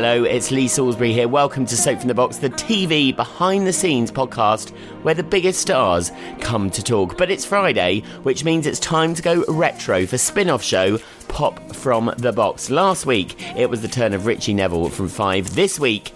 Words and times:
Hello, 0.00 0.22
it's 0.22 0.52
Lee 0.52 0.68
Salisbury 0.68 1.12
here. 1.12 1.26
Welcome 1.26 1.66
to 1.66 1.76
Soap 1.76 1.98
from 1.98 2.06
the 2.06 2.14
Box, 2.14 2.36
the 2.36 2.50
TV 2.50 3.14
behind 3.16 3.66
the 3.66 3.72
scenes 3.72 4.12
podcast 4.12 4.70
where 5.02 5.12
the 5.12 5.24
biggest 5.24 5.60
stars 5.60 6.12
come 6.38 6.70
to 6.70 6.84
talk. 6.84 7.18
But 7.18 7.32
it's 7.32 7.44
Friday, 7.44 8.02
which 8.22 8.44
means 8.44 8.68
it's 8.68 8.78
time 8.78 9.12
to 9.16 9.22
go 9.22 9.44
retro 9.48 10.06
for 10.06 10.16
spin 10.16 10.50
off 10.50 10.62
show 10.62 10.98
Pop 11.26 11.74
from 11.74 12.14
the 12.16 12.32
Box. 12.32 12.70
Last 12.70 13.06
week, 13.06 13.42
it 13.56 13.68
was 13.68 13.82
the 13.82 13.88
turn 13.88 14.14
of 14.14 14.24
Richie 14.24 14.54
Neville 14.54 14.88
from 14.88 15.08
Five. 15.08 15.56
This 15.56 15.80
week, 15.80 16.14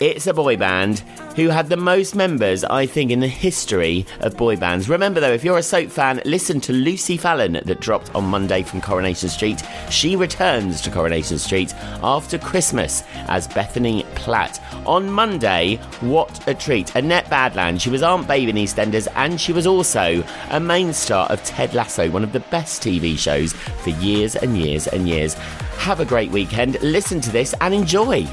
it's 0.00 0.26
a 0.26 0.34
boy 0.34 0.56
band 0.56 1.00
who 1.36 1.48
had 1.48 1.68
the 1.68 1.76
most 1.76 2.14
members, 2.14 2.64
I 2.64 2.86
think, 2.86 3.10
in 3.10 3.20
the 3.20 3.28
history 3.28 4.06
of 4.20 4.36
boy 4.36 4.56
bands. 4.56 4.88
Remember, 4.88 5.20
though, 5.20 5.32
if 5.32 5.44
you're 5.44 5.58
a 5.58 5.62
soap 5.62 5.90
fan, 5.90 6.20
listen 6.24 6.60
to 6.62 6.72
Lucy 6.72 7.16
Fallon 7.16 7.60
that 7.64 7.80
dropped 7.80 8.14
on 8.14 8.24
Monday 8.24 8.62
from 8.62 8.80
Coronation 8.80 9.28
Street. 9.28 9.62
She 9.90 10.16
returns 10.16 10.80
to 10.82 10.90
Coronation 10.90 11.38
Street 11.38 11.74
after 12.02 12.38
Christmas 12.38 13.04
as 13.28 13.48
Bethany 13.48 14.04
Platt. 14.14 14.60
On 14.86 15.10
Monday, 15.10 15.76
what 16.00 16.46
a 16.48 16.54
treat. 16.54 16.94
Annette 16.94 17.26
Badland, 17.26 17.80
she 17.80 17.90
was 17.90 18.02
Aunt 18.02 18.26
Babe 18.26 18.48
in 18.48 18.56
EastEnders, 18.56 19.08
and 19.14 19.40
she 19.40 19.52
was 19.52 19.66
also 19.66 20.22
a 20.50 20.60
main 20.60 20.92
star 20.92 21.26
of 21.28 21.42
Ted 21.44 21.74
Lasso, 21.74 22.10
one 22.10 22.24
of 22.24 22.32
the 22.32 22.40
best 22.40 22.82
TV 22.82 23.18
shows 23.18 23.52
for 23.52 23.90
years 23.90 24.36
and 24.36 24.58
years 24.58 24.86
and 24.86 25.08
years. 25.08 25.34
Have 25.78 26.00
a 26.00 26.04
great 26.04 26.30
weekend, 26.30 26.80
listen 26.82 27.20
to 27.20 27.30
this, 27.30 27.54
and 27.60 27.74
enjoy. 27.74 28.26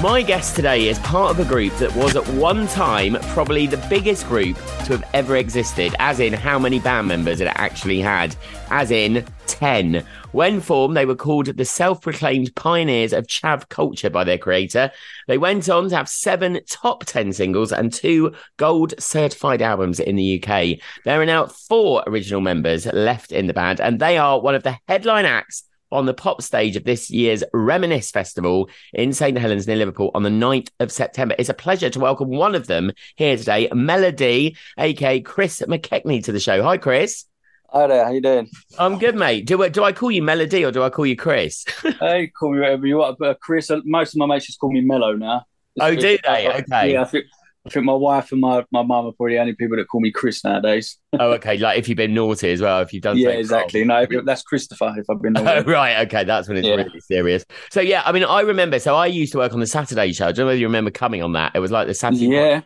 My 0.00 0.22
guest 0.22 0.54
today 0.54 0.86
is 0.86 1.00
part 1.00 1.32
of 1.32 1.40
a 1.44 1.48
group 1.48 1.74
that 1.78 1.92
was 1.96 2.14
at 2.14 2.24
one 2.28 2.68
time 2.68 3.16
probably 3.32 3.66
the 3.66 3.84
biggest 3.90 4.28
group 4.28 4.54
to 4.84 4.96
have 4.96 5.02
ever 5.12 5.34
existed, 5.34 5.96
as 5.98 6.20
in 6.20 6.32
how 6.32 6.56
many 6.56 6.78
band 6.78 7.08
members 7.08 7.40
it 7.40 7.48
actually 7.56 8.00
had, 8.00 8.36
as 8.70 8.92
in 8.92 9.26
10. 9.48 10.06
When 10.30 10.60
formed, 10.60 10.96
they 10.96 11.04
were 11.04 11.16
called 11.16 11.46
the 11.46 11.64
self 11.64 12.00
proclaimed 12.00 12.54
pioneers 12.54 13.12
of 13.12 13.26
chav 13.26 13.68
culture 13.70 14.08
by 14.08 14.22
their 14.22 14.38
creator. 14.38 14.92
They 15.26 15.36
went 15.36 15.68
on 15.68 15.88
to 15.88 15.96
have 15.96 16.08
seven 16.08 16.60
top 16.68 17.04
10 17.04 17.32
singles 17.32 17.72
and 17.72 17.92
two 17.92 18.34
gold 18.56 18.94
certified 19.00 19.62
albums 19.62 19.98
in 19.98 20.14
the 20.14 20.40
UK. 20.40 20.78
There 21.04 21.20
are 21.20 21.26
now 21.26 21.46
four 21.46 22.04
original 22.06 22.40
members 22.40 22.86
left 22.86 23.32
in 23.32 23.48
the 23.48 23.52
band, 23.52 23.80
and 23.80 23.98
they 23.98 24.16
are 24.16 24.40
one 24.40 24.54
of 24.54 24.62
the 24.62 24.78
headline 24.86 25.24
acts 25.24 25.64
on 25.90 26.06
the 26.06 26.14
pop 26.14 26.42
stage 26.42 26.76
of 26.76 26.84
this 26.84 27.10
year's 27.10 27.42
Reminisce 27.52 28.10
Festival 28.10 28.68
in 28.92 29.12
St 29.12 29.36
Helens 29.38 29.66
near 29.66 29.76
Liverpool 29.76 30.10
on 30.14 30.22
the 30.22 30.30
9th 30.30 30.68
of 30.80 30.92
September. 30.92 31.34
It's 31.38 31.48
a 31.48 31.54
pleasure 31.54 31.90
to 31.90 32.00
welcome 32.00 32.28
one 32.28 32.54
of 32.54 32.66
them 32.66 32.92
here 33.16 33.36
today, 33.36 33.68
Melo-D, 33.72 34.56
aka 34.78 35.20
Chris 35.20 35.62
McKechnie, 35.66 36.24
to 36.24 36.32
the 36.32 36.40
show. 36.40 36.62
Hi, 36.62 36.76
Chris. 36.76 37.24
Hi 37.70 37.86
there, 37.86 38.04
how 38.04 38.12
you 38.12 38.22
doing? 38.22 38.50
I'm 38.78 38.98
good, 38.98 39.14
mate. 39.14 39.46
Do 39.46 39.62
I, 39.62 39.68
do 39.68 39.84
I 39.84 39.92
call 39.92 40.10
you 40.10 40.22
Melo-D 40.22 40.64
or 40.64 40.72
do 40.72 40.82
I 40.82 40.90
call 40.90 41.06
you 41.06 41.16
Chris? 41.16 41.64
hey, 42.00 42.28
call 42.28 42.52
me 42.52 42.60
whatever 42.60 42.86
you 42.86 42.96
want. 42.96 43.18
But 43.18 43.40
Chris, 43.40 43.70
most 43.84 44.14
of 44.14 44.18
my 44.18 44.26
mates 44.26 44.46
just 44.46 44.58
call 44.58 44.72
me 44.72 44.80
Mellow 44.80 45.14
now. 45.14 45.44
oh, 45.80 45.94
do 45.94 46.18
they? 46.24 46.48
Okay. 46.48 46.92
Yeah, 46.92 47.02
I 47.02 47.04
think 47.04 47.26
I 47.68 47.70
think 47.70 47.84
my 47.84 47.92
wife 47.92 48.32
and 48.32 48.40
my, 48.40 48.64
my 48.70 48.82
mum 48.82 49.06
are 49.06 49.12
probably 49.12 49.34
the 49.34 49.40
only 49.40 49.52
people 49.52 49.76
that 49.76 49.86
call 49.88 50.00
me 50.00 50.10
Chris 50.10 50.42
nowadays. 50.42 50.96
oh, 51.20 51.32
okay. 51.32 51.58
Like 51.58 51.78
if 51.78 51.86
you've 51.86 51.96
been 51.96 52.14
naughty 52.14 52.50
as 52.50 52.62
well, 52.62 52.80
if 52.80 52.94
you've 52.94 53.02
done 53.02 53.18
yeah, 53.18 53.30
exactly. 53.30 53.86
Wrong. 53.86 54.06
No, 54.10 54.22
that's 54.22 54.42
Christopher. 54.42 54.94
If 54.96 55.10
I've 55.10 55.20
been 55.20 55.32
naughty. 55.34 55.68
oh, 55.68 55.70
right. 55.70 56.06
Okay, 56.06 56.24
that's 56.24 56.48
when 56.48 56.56
it's 56.56 56.66
yeah. 56.66 56.76
really 56.76 57.00
serious. 57.00 57.44
So 57.70 57.82
yeah, 57.82 58.02
I 58.06 58.12
mean, 58.12 58.24
I 58.24 58.40
remember. 58.40 58.78
So 58.78 58.96
I 58.96 59.06
used 59.06 59.32
to 59.32 59.38
work 59.38 59.52
on 59.52 59.60
the 59.60 59.66
Saturday 59.66 60.12
show. 60.12 60.28
I 60.28 60.32
don't 60.32 60.44
know 60.44 60.46
whether 60.46 60.58
you 60.58 60.66
remember 60.66 60.90
coming 60.90 61.22
on 61.22 61.32
that. 61.32 61.52
It 61.54 61.60
was 61.60 61.70
like 61.70 61.86
the 61.86 61.94
Saturday 61.94 62.26
yeah. 62.26 62.62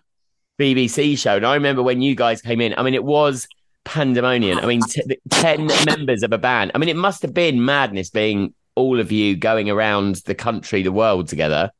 BBC 0.60 1.18
show, 1.18 1.36
and 1.36 1.46
I 1.46 1.54
remember 1.54 1.82
when 1.82 2.00
you 2.00 2.14
guys 2.14 2.40
came 2.40 2.60
in. 2.60 2.74
I 2.76 2.82
mean, 2.84 2.94
it 2.94 3.04
was 3.04 3.48
pandemonium. 3.84 4.58
I 4.58 4.66
mean, 4.66 4.82
t- 4.82 5.18
ten 5.30 5.66
members 5.84 6.22
of 6.22 6.32
a 6.32 6.38
band. 6.38 6.70
I 6.74 6.78
mean, 6.78 6.88
it 6.88 6.96
must 6.96 7.22
have 7.22 7.34
been 7.34 7.64
madness 7.64 8.10
being 8.10 8.54
all 8.76 9.00
of 9.00 9.10
you 9.10 9.36
going 9.36 9.68
around 9.68 10.16
the 10.26 10.34
country, 10.34 10.82
the 10.82 10.92
world 10.92 11.28
together 11.28 11.72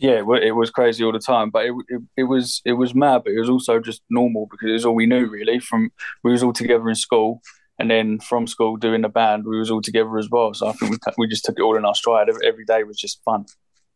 yeah, 0.00 0.18
it 0.18 0.54
was 0.56 0.70
crazy 0.70 1.04
all 1.04 1.12
the 1.12 1.18
time, 1.18 1.50
but 1.50 1.66
it, 1.66 1.74
it, 1.88 2.02
it 2.16 2.22
was 2.24 2.62
it 2.64 2.72
was 2.72 2.94
mad, 2.94 3.22
but 3.22 3.34
it 3.34 3.38
was 3.38 3.50
also 3.50 3.78
just 3.78 4.02
normal 4.08 4.46
because 4.50 4.70
it 4.70 4.72
was 4.72 4.86
all 4.86 4.94
we 4.94 5.04
knew 5.04 5.28
really. 5.28 5.60
From 5.60 5.90
we 6.24 6.32
was 6.32 6.42
all 6.42 6.54
together 6.54 6.88
in 6.88 6.94
school, 6.94 7.42
and 7.78 7.90
then 7.90 8.18
from 8.18 8.46
school 8.46 8.78
doing 8.78 9.02
the 9.02 9.10
band, 9.10 9.44
we 9.44 9.58
was 9.58 9.70
all 9.70 9.82
together 9.82 10.16
as 10.16 10.30
well. 10.30 10.54
So 10.54 10.68
I 10.68 10.72
think 10.72 10.92
we 10.92 10.98
we 11.18 11.28
just 11.28 11.44
took 11.44 11.58
it 11.58 11.62
all 11.62 11.76
in 11.76 11.84
our 11.84 11.94
stride. 11.94 12.30
Every, 12.30 12.64
day 12.64 12.82
was 12.82 12.96
just 12.96 13.22
fun. 13.24 13.44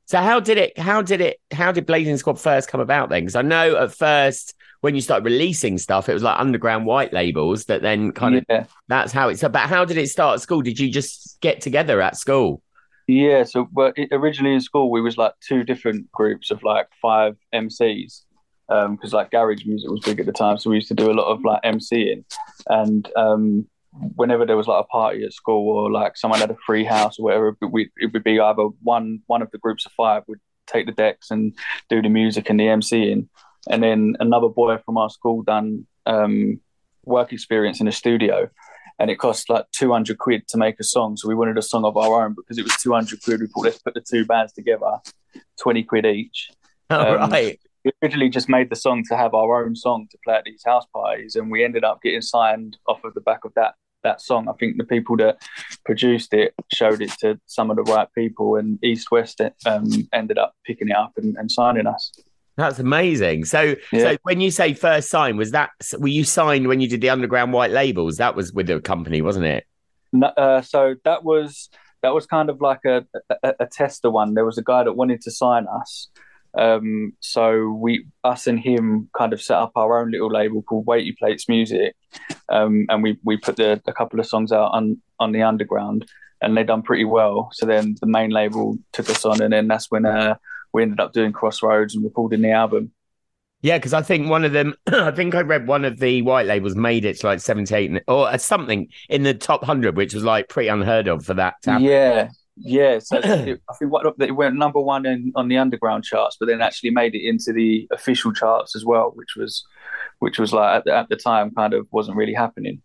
So 0.04 0.18
how 0.18 0.40
did 0.40 0.58
it? 0.58 0.78
How 0.78 1.00
did 1.00 1.22
it? 1.22 1.40
How 1.50 1.72
did 1.72 1.86
Blazin' 1.86 2.18
Squad 2.18 2.38
first 2.38 2.68
come 2.68 2.82
about 2.82 3.08
then? 3.08 3.22
Because 3.22 3.36
I 3.36 3.42
know 3.42 3.74
at 3.76 3.94
first 3.94 4.54
when 4.82 4.94
you 4.94 5.00
start 5.00 5.24
releasing 5.24 5.78
stuff, 5.78 6.10
it 6.10 6.12
was 6.12 6.22
like 6.22 6.38
underground 6.38 6.84
white 6.84 7.14
labels 7.14 7.64
that 7.66 7.80
then 7.80 8.12
kind 8.12 8.44
of 8.46 8.68
that's 8.88 9.10
how 9.10 9.30
it's. 9.30 9.40
But 9.40 9.56
how 9.56 9.86
did 9.86 9.96
it 9.96 10.10
start 10.10 10.34
at 10.34 10.42
school? 10.42 10.60
Did 10.60 10.78
you 10.78 10.90
just 10.90 11.40
get 11.40 11.62
together 11.62 12.02
at 12.02 12.18
school? 12.18 12.60
Yeah, 13.06 13.44
so 13.44 13.68
well, 13.72 13.92
originally 14.12 14.54
in 14.54 14.60
school 14.60 14.90
we 14.90 15.02
was 15.02 15.18
like 15.18 15.34
two 15.46 15.62
different 15.62 16.10
groups 16.12 16.50
of 16.50 16.62
like 16.62 16.88
five 17.02 17.36
MCs 17.54 18.22
because 18.66 19.12
um, 19.14 19.18
like 19.18 19.30
garage 19.30 19.66
music 19.66 19.90
was 19.90 20.00
big 20.00 20.20
at 20.20 20.26
the 20.26 20.32
time, 20.32 20.56
so 20.56 20.70
we 20.70 20.76
used 20.76 20.88
to 20.88 20.94
do 20.94 21.10
a 21.10 21.12
lot 21.12 21.30
of 21.30 21.44
like 21.44 21.62
MCing, 21.62 22.24
and 22.68 23.10
um, 23.14 23.66
whenever 24.16 24.46
there 24.46 24.56
was 24.56 24.66
like 24.66 24.82
a 24.82 24.88
party 24.88 25.22
at 25.22 25.34
school 25.34 25.76
or 25.76 25.90
like 25.90 26.16
someone 26.16 26.40
had 26.40 26.50
a 26.50 26.56
free 26.66 26.84
house 26.84 27.18
or 27.18 27.24
whatever, 27.24 27.56
we, 27.70 27.90
it 27.98 28.12
would 28.12 28.24
be 28.24 28.40
either 28.40 28.64
one 28.82 29.20
one 29.26 29.42
of 29.42 29.50
the 29.50 29.58
groups 29.58 29.84
of 29.84 29.92
five 29.92 30.22
would 30.26 30.40
take 30.66 30.86
the 30.86 30.92
decks 30.92 31.30
and 31.30 31.54
do 31.90 32.00
the 32.00 32.08
music 32.08 32.48
and 32.48 32.58
the 32.58 32.64
MCing, 32.64 33.28
and 33.70 33.82
then 33.82 34.16
another 34.18 34.48
boy 34.48 34.78
from 34.78 34.96
our 34.96 35.10
school 35.10 35.42
done 35.42 35.86
um, 36.06 36.58
work 37.04 37.34
experience 37.34 37.82
in 37.82 37.88
a 37.88 37.92
studio 37.92 38.48
and 38.98 39.10
it 39.10 39.16
cost 39.16 39.50
like 39.50 39.66
200 39.72 40.18
quid 40.18 40.46
to 40.48 40.56
make 40.56 40.78
a 40.80 40.84
song. 40.84 41.16
So 41.16 41.28
we 41.28 41.34
wanted 41.34 41.58
a 41.58 41.62
song 41.62 41.84
of 41.84 41.96
our 41.96 42.24
own 42.24 42.34
because 42.34 42.58
it 42.58 42.62
was 42.62 42.76
200 42.82 43.22
quid. 43.22 43.40
We 43.40 43.46
thought, 43.46 43.64
let's 43.64 43.78
put 43.78 43.94
the 43.94 44.00
two 44.00 44.24
bands 44.24 44.52
together, 44.52 44.98
20 45.60 45.82
quid 45.84 46.06
each. 46.06 46.50
Oh, 46.90 47.18
um, 47.18 47.30
right. 47.30 47.58
We 47.84 47.92
originally 48.02 48.30
just 48.30 48.48
made 48.48 48.70
the 48.70 48.76
song 48.76 49.04
to 49.08 49.16
have 49.16 49.34
our 49.34 49.64
own 49.64 49.76
song 49.76 50.06
to 50.10 50.18
play 50.24 50.34
at 50.34 50.44
these 50.44 50.62
house 50.64 50.86
parties, 50.92 51.36
and 51.36 51.50
we 51.50 51.64
ended 51.64 51.84
up 51.84 52.00
getting 52.02 52.22
signed 52.22 52.78
off 52.88 53.04
of 53.04 53.12
the 53.14 53.20
back 53.20 53.44
of 53.44 53.52
that 53.54 53.74
that 54.04 54.20
song. 54.20 54.48
I 54.48 54.52
think 54.52 54.76
the 54.76 54.84
people 54.84 55.16
that 55.16 55.42
produced 55.84 56.32
it 56.32 56.54
showed 56.72 57.02
it 57.02 57.10
to 57.20 57.40
some 57.46 57.70
of 57.70 57.76
the 57.76 57.82
right 57.82 58.08
people, 58.14 58.56
and 58.56 58.82
East 58.84 59.10
West 59.10 59.40
um, 59.66 59.88
ended 60.12 60.38
up 60.38 60.54
picking 60.64 60.88
it 60.88 60.96
up 60.96 61.12
and, 61.16 61.36
and 61.36 61.50
signing 61.50 61.86
us. 61.86 62.12
That's 62.56 62.78
amazing. 62.78 63.46
So, 63.46 63.74
yeah. 63.92 64.02
so 64.02 64.16
when 64.22 64.40
you 64.40 64.50
say 64.50 64.74
first 64.74 65.10
sign, 65.10 65.36
was 65.36 65.50
that 65.50 65.70
were 65.98 66.08
you 66.08 66.24
signed 66.24 66.68
when 66.68 66.80
you 66.80 66.88
did 66.88 67.00
the 67.00 67.10
underground 67.10 67.52
white 67.52 67.72
labels? 67.72 68.18
That 68.18 68.36
was 68.36 68.52
with 68.52 68.68
the 68.68 68.80
company, 68.80 69.22
wasn't 69.22 69.46
it? 69.46 69.66
No, 70.12 70.28
uh, 70.28 70.62
so 70.62 70.94
that 71.04 71.24
was 71.24 71.68
that 72.02 72.14
was 72.14 72.26
kind 72.26 72.48
of 72.50 72.60
like 72.60 72.80
a, 72.86 73.04
a, 73.42 73.54
a 73.60 73.66
tester 73.66 74.10
one. 74.10 74.34
There 74.34 74.44
was 74.44 74.58
a 74.58 74.62
guy 74.62 74.84
that 74.84 74.92
wanted 74.92 75.20
to 75.22 75.32
sign 75.32 75.66
us, 75.66 76.08
um, 76.56 77.14
so 77.18 77.70
we 77.70 78.06
us 78.22 78.46
and 78.46 78.60
him 78.60 79.08
kind 79.18 79.32
of 79.32 79.42
set 79.42 79.58
up 79.58 79.72
our 79.74 80.00
own 80.00 80.12
little 80.12 80.30
label 80.30 80.62
called 80.62 80.86
Weighty 80.86 81.12
Plates 81.18 81.48
Music, 81.48 81.96
um, 82.50 82.86
and 82.88 83.02
we 83.02 83.18
we 83.24 83.36
put 83.36 83.56
the, 83.56 83.82
a 83.88 83.92
couple 83.92 84.20
of 84.20 84.26
songs 84.26 84.52
out 84.52 84.70
on 84.72 85.02
on 85.18 85.32
the 85.32 85.42
underground, 85.42 86.08
and 86.40 86.56
they 86.56 86.62
done 86.62 86.82
pretty 86.82 87.04
well. 87.04 87.48
So 87.52 87.66
then 87.66 87.96
the 88.00 88.06
main 88.06 88.30
label 88.30 88.78
took 88.92 89.10
us 89.10 89.24
on, 89.24 89.42
and 89.42 89.52
then 89.52 89.66
that's 89.66 89.90
when. 89.90 90.06
Uh, 90.06 90.36
we 90.74 90.82
ended 90.82 91.00
up 91.00 91.12
doing 91.12 91.32
Crossroads 91.32 91.94
and 91.94 92.04
recording 92.04 92.42
the 92.42 92.50
album. 92.50 92.90
Yeah, 93.62 93.78
because 93.78 93.94
I 93.94 94.02
think 94.02 94.28
one 94.28 94.44
of 94.44 94.52
them, 94.52 94.74
I 94.86 95.10
think 95.12 95.34
I 95.34 95.40
read 95.40 95.66
one 95.66 95.86
of 95.86 95.98
the 95.98 96.20
white 96.20 96.46
labels 96.46 96.74
made 96.74 97.06
it 97.06 97.20
to 97.20 97.28
like 97.28 97.40
78 97.40 98.02
or 98.08 98.28
uh, 98.28 98.36
something 98.36 98.88
in 99.08 99.22
the 99.22 99.32
top 99.32 99.62
100, 99.62 99.96
which 99.96 100.12
was 100.12 100.24
like 100.24 100.50
pretty 100.50 100.68
unheard 100.68 101.08
of 101.08 101.24
for 101.24 101.32
that. 101.34 101.62
time. 101.62 101.80
Yeah, 101.82 102.28
yeah. 102.56 102.98
So 102.98 103.18
it, 103.24 103.62
I 103.70 103.74
think 103.74 103.90
what, 103.90 104.04
it 104.18 104.32
went 104.32 104.56
number 104.56 104.80
one 104.80 105.06
in, 105.06 105.32
on 105.34 105.48
the 105.48 105.56
underground 105.56 106.04
charts, 106.04 106.36
but 106.38 106.46
then 106.46 106.60
actually 106.60 106.90
made 106.90 107.14
it 107.14 107.26
into 107.26 107.54
the 107.54 107.88
official 107.90 108.34
charts 108.34 108.76
as 108.76 108.84
well, 108.84 109.12
which 109.14 109.34
was, 109.36 109.64
which 110.18 110.38
was 110.38 110.52
like 110.52 110.78
at 110.78 110.84
the, 110.84 110.94
at 110.94 111.08
the 111.08 111.16
time 111.16 111.52
kind 111.54 111.72
of 111.72 111.86
wasn't 111.90 112.16
really 112.18 112.34
happening. 112.34 112.82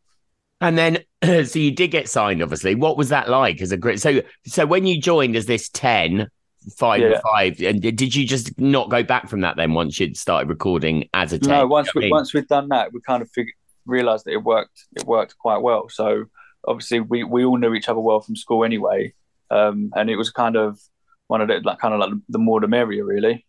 And 0.62 0.78
then, 0.78 1.00
so 1.46 1.60
you 1.60 1.72
did 1.72 1.90
get 1.90 2.08
signed, 2.08 2.42
obviously. 2.42 2.76
What 2.76 2.98
was 2.98 3.10
that 3.10 3.30
like 3.30 3.62
as 3.62 3.74
a 3.74 3.78
group? 3.78 4.00
So, 4.00 4.22
so 4.46 4.66
when 4.66 4.86
you 4.86 5.02
joined 5.02 5.36
as 5.36 5.46
this 5.46 5.68
10, 5.70 6.30
five 6.78 7.02
Yeah. 7.02 7.20
five. 7.34 7.60
And 7.62 7.82
did 7.82 8.16
you 8.16 8.26
just 8.26 8.60
not 8.60 8.90
go 8.90 9.04
back 9.04 9.30
from 9.30 9.42
that 9.42 9.56
then 9.58 9.74
once 9.74 10.00
you'd 10.00 10.18
started 10.18 10.50
recording 10.50 11.10
as 11.14 11.34
a 11.34 11.40
team? 11.40 11.52
No, 11.52 11.68
once 11.68 11.90
I 11.90 11.92
we 11.96 12.02
mean? 12.04 12.12
once 12.12 12.34
we'd 12.34 12.48
done 12.48 12.70
that, 12.70 12.94
we 12.94 13.02
kind 13.02 13.22
of 13.22 13.30
figured, 13.32 13.54
realized 13.86 14.26
that 14.26 14.32
it 14.34 14.44
worked. 14.44 14.86
It 14.96 15.06
worked 15.06 15.38
quite 15.38 15.62
well. 15.62 15.90
So 15.90 16.26
obviously, 16.68 17.00
we 17.00 17.24
we 17.24 17.46
all 17.46 17.58
knew 17.58 17.74
each 17.74 17.90
other 17.90 18.00
well 18.00 18.20
from 18.22 18.36
school 18.36 18.64
anyway, 18.64 19.14
um, 19.50 19.92
and 19.96 20.10
it 20.10 20.16
was 20.16 20.30
kind 20.30 20.56
of 20.56 20.80
one 21.28 21.42
of 21.42 21.48
the 21.48 21.62
like 21.64 21.80
kind 21.80 21.94
of 21.94 22.00
like 22.00 22.12
the 22.30 22.40
more 22.40 22.60
the 22.60 22.68
merrier, 22.68 23.06
really. 23.06 23.46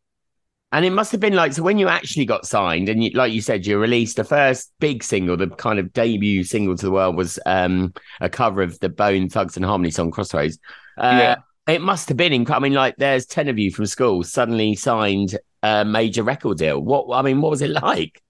And 0.72 0.84
it 0.84 0.90
must 0.90 1.10
have 1.10 1.20
been 1.20 1.34
like 1.34 1.52
so 1.52 1.64
when 1.64 1.78
you 1.78 1.88
actually 1.88 2.26
got 2.26 2.46
signed, 2.46 2.88
and 2.88 3.02
you, 3.02 3.10
like 3.10 3.32
you 3.32 3.40
said, 3.40 3.66
you 3.66 3.76
released 3.76 4.16
the 4.16 4.22
first 4.24 4.70
big 4.78 5.02
single, 5.02 5.36
the 5.36 5.48
kind 5.48 5.80
of 5.80 5.92
debut 5.92 6.44
single 6.44 6.76
to 6.76 6.86
the 6.86 6.92
world 6.92 7.16
was 7.16 7.40
um, 7.44 7.92
a 8.20 8.28
cover 8.28 8.62
of 8.62 8.78
the 8.78 8.88
Bone 8.88 9.28
Thugs-n-Harmony 9.28 9.90
song 9.90 10.12
"Crossroads." 10.12 10.60
Uh, 10.96 11.16
Yeah. 11.18 11.36
It 11.66 11.80
must 11.80 12.08
have 12.08 12.16
been 12.16 12.32
incredible. 12.32 12.66
I 12.66 12.68
mean, 12.68 12.76
like, 12.76 12.96
there's 12.96 13.26
ten 13.26 13.48
of 13.48 13.58
you 13.58 13.70
from 13.70 13.86
school 13.86 14.22
suddenly 14.22 14.74
signed 14.74 15.38
a 15.62 15.84
major 15.84 16.22
record 16.22 16.58
deal. 16.58 16.80
What 16.80 17.14
I 17.16 17.22
mean, 17.22 17.40
what 17.40 17.50
was 17.50 17.62
it 17.62 17.70
like? 17.70 18.22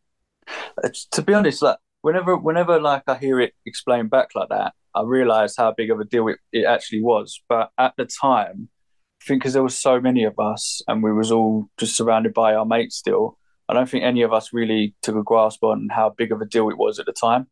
To 1.13 1.23
be 1.23 1.33
honest, 1.35 1.63
like 1.63 1.79
whenever 2.03 2.37
whenever 2.37 2.81
like 2.81 3.03
I 3.07 3.17
hear 3.17 3.41
it 3.41 3.55
explained 3.67 4.11
back 4.11 4.31
like 4.35 4.49
that, 4.49 4.75
I 4.95 5.03
realise 5.03 5.57
how 5.57 5.73
big 5.73 5.91
of 5.91 6.01
a 6.01 6.05
deal 6.05 6.29
it, 6.29 6.39
it 6.53 6.65
actually 6.65 7.03
was. 7.03 7.41
But 7.49 7.71
at 7.79 7.95
the 7.97 8.05
time, 8.05 8.69
I 9.23 9.25
think 9.25 9.43
because 9.43 9.53
there 9.53 9.63
was 9.63 9.79
so 9.79 10.01
many 10.01 10.25
of 10.25 10.39
us 10.39 10.83
and 10.89 11.03
we 11.03 11.13
was 11.13 11.31
all 11.31 11.69
just 11.79 11.97
surrounded 11.97 12.35
by 12.35 12.55
our 12.55 12.65
mates 12.65 12.97
still, 12.97 13.39
I 13.69 13.75
don't 13.75 13.89
think 13.89 14.05
any 14.05 14.23
of 14.23 14.33
us 14.33 14.53
really 14.53 14.95
took 15.03 15.15
a 15.15 15.23
grasp 15.23 15.63
on 15.63 15.89
how 15.91 16.11
big 16.11 16.33
of 16.33 16.41
a 16.41 16.47
deal 16.47 16.69
it 16.71 16.79
was 16.79 16.99
at 16.99 17.07
the 17.07 17.13
time. 17.13 17.47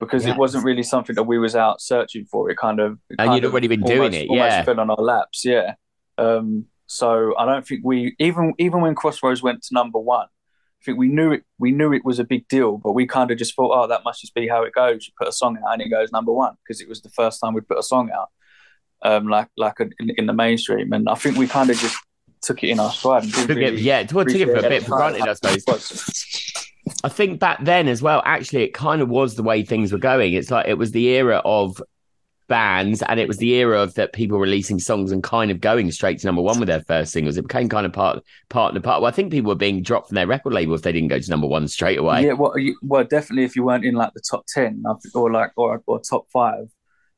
Because 0.00 0.24
Yes. 0.24 0.34
it 0.34 0.38
wasn't 0.38 0.64
really 0.64 0.82
something 0.82 1.14
that 1.14 1.24
we 1.24 1.38
was 1.38 1.54
out 1.54 1.80
searching 1.80 2.24
for. 2.24 2.50
It 2.50 2.56
kind 2.56 2.80
of 2.80 2.92
it 3.10 3.16
And 3.18 3.28
kind 3.28 3.34
you'd 3.34 3.44
of 3.44 3.52
already 3.52 3.68
been 3.68 3.82
doing 3.82 4.14
it, 4.14 4.28
yeah. 4.30 4.62
fell 4.64 4.80
on 4.80 4.88
our 4.90 4.96
laps, 4.96 5.44
yeah. 5.44 5.74
Um, 6.16 6.66
so 6.86 7.36
I 7.38 7.44
don't 7.44 7.66
think 7.66 7.82
we 7.84 8.16
even 8.18 8.54
even 8.58 8.80
when 8.80 8.94
Crossroads 8.94 9.42
went 9.42 9.62
to 9.64 9.74
number 9.74 9.98
one, 9.98 10.26
I 10.26 10.84
think 10.84 10.98
we 10.98 11.08
knew 11.08 11.32
it. 11.32 11.44
We 11.58 11.70
knew 11.70 11.92
it 11.92 12.04
was 12.04 12.18
a 12.18 12.24
big 12.24 12.48
deal, 12.48 12.78
but 12.78 12.92
we 12.92 13.06
kind 13.06 13.30
of 13.30 13.36
just 13.38 13.54
thought, 13.54 13.72
oh, 13.78 13.86
that 13.88 14.02
must 14.04 14.22
just 14.22 14.34
be 14.34 14.48
how 14.48 14.62
it 14.62 14.72
goes. 14.72 15.06
You 15.06 15.12
put 15.18 15.28
a 15.28 15.32
song 15.32 15.58
out 15.58 15.74
and 15.74 15.82
it 15.82 15.90
goes 15.90 16.10
number 16.10 16.32
one 16.32 16.54
because 16.64 16.80
it 16.80 16.88
was 16.88 17.02
the 17.02 17.10
first 17.10 17.38
time 17.38 17.52
we'd 17.52 17.68
put 17.68 17.78
a 17.78 17.82
song 17.82 18.10
out, 18.10 18.30
um, 19.02 19.28
like 19.28 19.48
like 19.58 19.78
a, 19.80 19.88
in, 20.00 20.10
in 20.16 20.26
the 20.26 20.32
mainstream. 20.32 20.92
And 20.94 21.08
I 21.10 21.14
think 21.14 21.36
we 21.36 21.46
kind 21.46 21.68
of 21.68 21.76
just 21.78 21.96
took 22.40 22.64
it 22.64 22.70
in 22.70 22.80
our 22.80 22.90
stride. 22.90 23.24
And 23.24 23.32
didn't 23.32 23.48
Took 23.48 23.58
it, 23.58 23.74
yeah, 23.80 24.02
took 24.02 24.28
it 24.28 24.46
for 24.46 24.56
a 24.56 24.62
bit 24.62 24.82
for 24.84 24.96
granted, 24.96 25.28
I 25.28 25.34
suppose. 25.34 26.59
I 27.04 27.08
think 27.08 27.38
back 27.38 27.62
then 27.64 27.88
as 27.88 28.02
well, 28.02 28.22
actually, 28.24 28.62
it 28.62 28.74
kind 28.74 29.02
of 29.02 29.08
was 29.08 29.34
the 29.34 29.42
way 29.42 29.62
things 29.62 29.92
were 29.92 29.98
going. 29.98 30.32
It's 30.32 30.50
like 30.50 30.66
it 30.66 30.78
was 30.78 30.92
the 30.92 31.08
era 31.08 31.42
of 31.44 31.80
bands 32.50 33.00
and 33.02 33.20
it 33.20 33.28
was 33.28 33.38
the 33.38 33.54
era 33.54 33.80
of 33.80 33.94
that 33.94 34.12
people 34.12 34.38
releasing 34.38 34.78
songs 34.78 35.12
and 35.12 35.22
kind 35.22 35.50
of 35.50 35.60
going 35.60 35.90
straight 35.92 36.18
to 36.18 36.26
number 36.26 36.42
one 36.42 36.58
with 36.58 36.66
their 36.66 36.82
first 36.82 37.12
singles. 37.12 37.38
It 37.38 37.46
became 37.46 37.70
kind 37.70 37.86
of 37.86 37.92
part 37.92 38.22
part 38.50 38.74
and 38.74 38.84
part. 38.84 39.00
Well, 39.00 39.08
I 39.08 39.14
think 39.14 39.30
people 39.30 39.50
were 39.50 39.54
being 39.54 39.82
dropped 39.82 40.08
from 40.08 40.16
their 40.16 40.26
record 40.26 40.52
label 40.52 40.74
if 40.74 40.82
they 40.82 40.92
didn't 40.92 41.08
go 41.08 41.18
to 41.18 41.30
number 41.30 41.46
one 41.46 41.68
straight 41.68 41.98
away. 41.98 42.26
Yeah, 42.26 42.32
well, 42.34 42.58
you, 42.58 42.76
well, 42.82 43.04
definitely 43.04 43.44
if 43.44 43.56
you 43.56 43.62
weren't 43.62 43.84
in 43.84 43.94
like 43.94 44.12
the 44.12 44.22
top 44.28 44.44
ten 44.46 44.82
or 45.14 45.30
like 45.30 45.52
or, 45.56 45.82
or 45.86 46.00
top 46.00 46.26
five, 46.30 46.68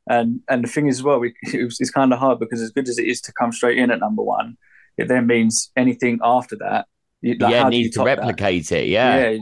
and 0.08 0.40
and 0.48 0.62
the 0.62 0.68
thing 0.68 0.86
is, 0.86 1.02
well, 1.02 1.18
we, 1.18 1.34
it's 1.42 1.90
kind 1.90 2.12
of 2.12 2.18
hard 2.20 2.38
because 2.38 2.60
as 2.60 2.70
good 2.70 2.88
as 2.88 2.98
it 2.98 3.06
is 3.06 3.20
to 3.22 3.32
come 3.32 3.50
straight 3.50 3.78
in 3.78 3.90
at 3.90 4.00
number 4.00 4.22
one, 4.22 4.58
it 4.98 5.08
then 5.08 5.26
means 5.26 5.72
anything 5.76 6.20
after 6.22 6.56
that. 6.56 6.86
You, 7.22 7.36
like, 7.38 7.52
yeah, 7.52 7.68
need 7.68 7.84
to 7.84 7.90
top 7.90 8.06
that? 8.06 8.18
replicate 8.18 8.70
it. 8.72 8.88
Yeah. 8.88 9.30
yeah, 9.30 9.38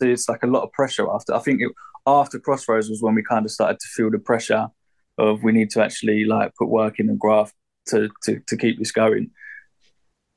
it's 0.00 0.28
like 0.28 0.42
a 0.42 0.46
lot 0.46 0.62
of 0.62 0.72
pressure 0.72 1.10
after. 1.12 1.34
I 1.34 1.40
think 1.40 1.60
it, 1.60 1.70
after 2.06 2.38
Crossroads 2.38 2.88
was 2.88 3.02
when 3.02 3.14
we 3.14 3.22
kind 3.22 3.44
of 3.44 3.50
started 3.50 3.80
to 3.80 3.88
feel 3.88 4.10
the 4.10 4.18
pressure 4.18 4.68
of 5.18 5.42
we 5.42 5.52
need 5.52 5.70
to 5.70 5.82
actually 5.82 6.24
like 6.24 6.54
put 6.54 6.68
work 6.68 7.00
in 7.00 7.08
and 7.08 7.18
graft 7.18 7.54
to 7.88 8.08
to 8.24 8.40
to 8.46 8.56
keep 8.56 8.78
this 8.78 8.92
going. 8.92 9.30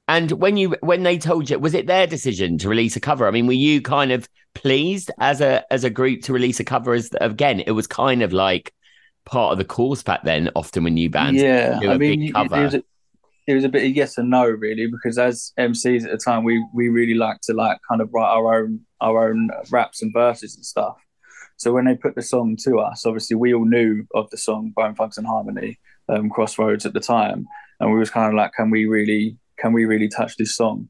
And 0.08 0.32
when 0.32 0.58
you 0.58 0.76
when 0.82 1.04
they 1.04 1.20
told 1.20 1.50
you, 1.50 1.60
was 1.60 1.76
it 1.76 1.86
their 1.86 2.08
decision 2.08 2.58
to 2.60 2.70
release 2.70 2.96
a 2.96 3.00
cover? 3.00 3.28
I 3.28 3.32
mean, 3.32 3.46
were 3.46 3.54
you 3.54 3.82
kind 3.82 4.12
of 4.12 4.28
pleased 4.56 5.12
as 5.20 5.42
a 5.42 5.72
as 5.72 5.84
a 5.84 5.90
group 5.92 6.24
to 6.24 6.34
release 6.34 6.60
a 6.60 6.64
cover? 6.64 6.94
As 6.94 7.12
again, 7.22 7.60
it 7.60 7.72
was 7.72 7.86
kind 7.86 8.24
of 8.24 8.34
like 8.34 8.74
part 9.26 9.52
of 9.52 9.60
the 9.60 9.66
course 9.66 10.02
back 10.02 10.24
then. 10.24 10.50
Often 10.56 10.86
when 10.86 10.96
new 10.96 11.12
bands 11.12 11.40
yeah, 11.40 11.80
do 11.80 11.92
a 11.92 11.94
I 11.94 11.98
mean, 11.98 12.20
big 12.20 12.30
it, 12.30 12.34
cover. 12.34 12.56
it 12.56 12.64
was 12.64 12.76
it 13.50 13.56
was 13.56 13.64
a 13.64 13.70
bit 13.70 13.84
of 13.84 13.96
yes 13.96 14.20
and 14.20 14.30
no 14.30 14.46
really 14.46 14.86
because 14.86 15.18
as 15.18 15.54
MCs 15.58 16.06
at 16.06 16.12
the 16.12 16.18
time, 16.18 16.44
we 16.44 16.64
we 16.72 16.90
really 16.90 17.16
like 17.16 17.42
to 17.42 17.54
like 17.54 17.80
kind 17.90 18.00
of 18.00 18.10
write 18.14 18.30
our 18.30 18.62
own 18.62 18.82
our 19.02 19.28
own 19.28 19.50
raps 19.72 20.04
and 20.04 20.14
verses 20.14 20.56
and 20.56 20.64
stuff. 20.64 20.98
So 21.58 21.74
when 21.74 21.86
they 21.86 21.96
put 21.96 22.14
the 22.14 22.22
song 22.22 22.58
to 22.66 22.78
us, 22.78 23.08
obviously 23.08 23.36
we 23.36 23.56
all 23.56 23.66
knew 23.66 24.06
of 24.14 24.30
the 24.30 24.38
song 24.38 24.72
Bone 24.76 24.94
Thugs-n-Harmony, 24.94 25.80
um, 26.10 26.30
Crossroads 26.30 26.86
at 26.86 26.94
the 26.94 27.00
time, 27.00 27.48
and 27.80 27.92
we 27.92 27.98
was 27.98 28.12
kind 28.12 28.32
of 28.32 28.38
like, 28.38 28.54
can 28.54 28.70
we 28.70 28.86
really 28.86 29.36
can 29.60 29.74
we 29.74 29.86
really 29.86 30.10
touch 30.10 30.38
this 30.38 30.56
song? 30.56 30.88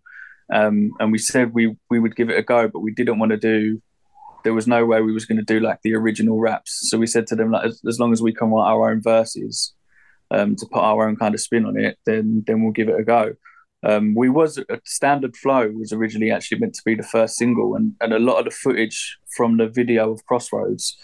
Um, 0.54 0.92
and 1.00 1.14
we 1.14 1.18
said 1.18 1.54
we 1.54 1.78
we 1.90 2.00
would 2.00 2.18
give 2.18 2.30
it 2.30 2.38
a 2.38 2.44
go, 2.44 2.68
but 2.68 2.82
we 2.82 2.94
didn't 2.94 3.20
want 3.20 3.32
to 3.32 3.38
do. 3.38 3.82
There 4.44 4.54
was 4.54 4.68
no 4.68 4.86
way 4.86 5.02
we 5.02 5.14
was 5.14 5.26
going 5.26 5.38
to 5.38 5.46
do 5.46 5.62
like 5.62 5.80
the 5.82 5.96
original 5.96 6.42
raps. 6.42 6.90
So 6.90 6.98
we 6.98 7.08
said 7.08 7.26
to 7.28 7.38
them 7.38 7.52
like, 7.52 7.66
as, 7.66 7.82
as 7.88 8.00
long 8.02 8.12
as 8.12 8.22
we 8.22 8.34
can 8.34 8.50
write 8.50 8.70
our 8.70 8.92
own 8.92 9.02
verses, 9.02 9.74
um, 10.32 10.56
to 10.56 10.66
put 10.72 10.80
our 10.82 11.08
own 11.08 11.16
kind 11.16 11.34
of 11.34 11.42
spin 11.42 11.66
on 11.66 11.78
it, 11.78 11.98
then 12.06 12.44
then 12.48 12.62
we'll 12.64 12.72
give 12.72 12.90
it 12.90 13.00
a 13.00 13.04
go. 13.04 13.34
Um, 13.82 14.14
we 14.14 14.30
was 14.30 14.58
a 14.58 14.82
standard 14.84 15.38
flow 15.38 15.70
was 15.70 15.94
originally 15.94 16.32
actually 16.32 16.60
meant 16.60 16.74
to 16.74 16.82
be 16.86 16.96
the 16.96 17.04
first 17.04 17.36
single, 17.38 17.76
and, 17.76 17.94
and 18.02 18.14
a 18.14 18.20
lot 18.20 18.40
of 18.40 18.46
the 18.46 18.52
footage 18.52 19.18
from 19.38 19.58
the 19.58 19.68
video 19.68 20.12
of 20.12 20.26
Crossroads 20.26 20.98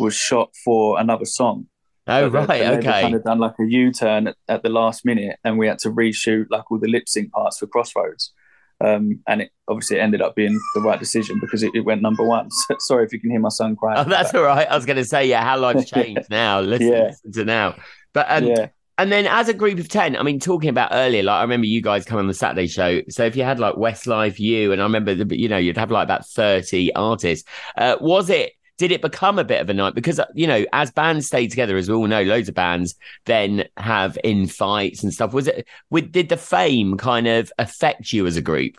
was 0.00 0.14
shot 0.14 0.50
for 0.64 1.00
another 1.00 1.24
song. 1.24 1.66
oh 2.06 2.28
But 2.28 2.48
right, 2.48 2.58
the- 2.58 2.64
the 2.64 2.70
label 2.70 2.88
okay. 2.88 3.00
Kind 3.02 3.14
of 3.14 3.24
done 3.24 3.38
like 3.38 3.54
a 3.58 3.64
U 3.66 3.92
turn 3.92 4.26
at, 4.28 4.36
at 4.48 4.62
the 4.62 4.68
last 4.68 5.04
minute, 5.06 5.36
and 5.42 5.58
we 5.58 5.66
had 5.68 5.78
to 5.80 5.90
reshoot 5.90 6.46
like 6.50 6.70
all 6.70 6.78
the 6.78 6.88
lip 6.88 7.08
sync 7.08 7.32
parts 7.32 7.58
for 7.58 7.66
Crossroads. 7.66 8.32
Um, 8.80 9.18
and 9.26 9.42
it 9.42 9.50
obviously 9.66 9.98
ended 9.98 10.22
up 10.22 10.36
being 10.36 10.56
the 10.74 10.80
right 10.82 11.00
decision 11.00 11.40
because 11.40 11.64
it, 11.64 11.72
it 11.74 11.80
went 11.80 12.00
number 12.00 12.22
one. 12.24 12.48
So, 12.50 12.76
sorry 12.78 13.06
if 13.06 13.12
you 13.12 13.18
can 13.20 13.30
hear 13.30 13.40
my 13.40 13.48
son 13.48 13.74
crying. 13.74 13.98
Oh, 13.98 14.08
that's 14.08 14.32
all 14.34 14.42
right. 14.44 14.68
I 14.70 14.76
was 14.76 14.86
going 14.86 14.98
to 14.98 15.04
say, 15.04 15.26
yeah, 15.26 15.42
how 15.42 15.58
life's 15.58 15.90
changed 15.90 16.26
now. 16.30 16.60
Listen, 16.60 16.92
Yeah. 16.92 17.02
listen 17.06 17.32
to 17.32 17.44
now. 17.44 17.74
But 18.12 18.26
um, 18.28 18.46
yeah, 18.46 18.68
and 18.98 19.12
then 19.12 19.26
as 19.26 19.48
a 19.48 19.54
group 19.54 19.78
of 19.78 19.88
ten, 19.88 20.16
I 20.16 20.22
mean, 20.22 20.40
talking 20.40 20.70
about 20.70 20.90
earlier, 20.92 21.22
like 21.22 21.38
I 21.38 21.42
remember 21.42 21.66
you 21.66 21.80
guys 21.80 22.04
come 22.04 22.18
on 22.18 22.26
the 22.26 22.34
Saturday 22.34 22.66
show. 22.66 23.02
So 23.08 23.24
if 23.24 23.36
you 23.36 23.44
had 23.44 23.60
like 23.60 23.76
Westlife, 23.76 24.38
you, 24.38 24.72
and 24.72 24.80
I 24.80 24.84
remember, 24.84 25.14
the, 25.14 25.38
you 25.38 25.48
know, 25.48 25.56
you'd 25.56 25.76
have 25.76 25.90
like 25.90 26.04
about 26.04 26.26
thirty 26.26 26.92
artists. 26.94 27.48
Uh, 27.76 27.96
was 28.00 28.28
it? 28.28 28.52
Did 28.76 28.92
it 28.92 29.02
become 29.02 29.40
a 29.40 29.44
bit 29.44 29.60
of 29.60 29.68
a 29.70 29.74
night? 29.74 29.94
Because 29.94 30.20
you 30.34 30.46
know, 30.46 30.64
as 30.72 30.90
bands 30.90 31.26
stay 31.26 31.46
together, 31.48 31.76
as 31.76 31.88
we 31.88 31.94
all 31.94 32.06
know, 32.06 32.22
loads 32.22 32.48
of 32.48 32.54
bands 32.54 32.94
then 33.24 33.64
have 33.76 34.18
in 34.22 34.46
fights 34.46 35.02
and 35.02 35.12
stuff. 35.12 35.32
Was 35.32 35.48
it? 35.48 35.66
Did 35.92 36.28
the 36.28 36.36
fame 36.36 36.96
kind 36.96 37.26
of 37.26 37.52
affect 37.58 38.12
you 38.12 38.26
as 38.26 38.36
a 38.36 38.42
group? 38.42 38.76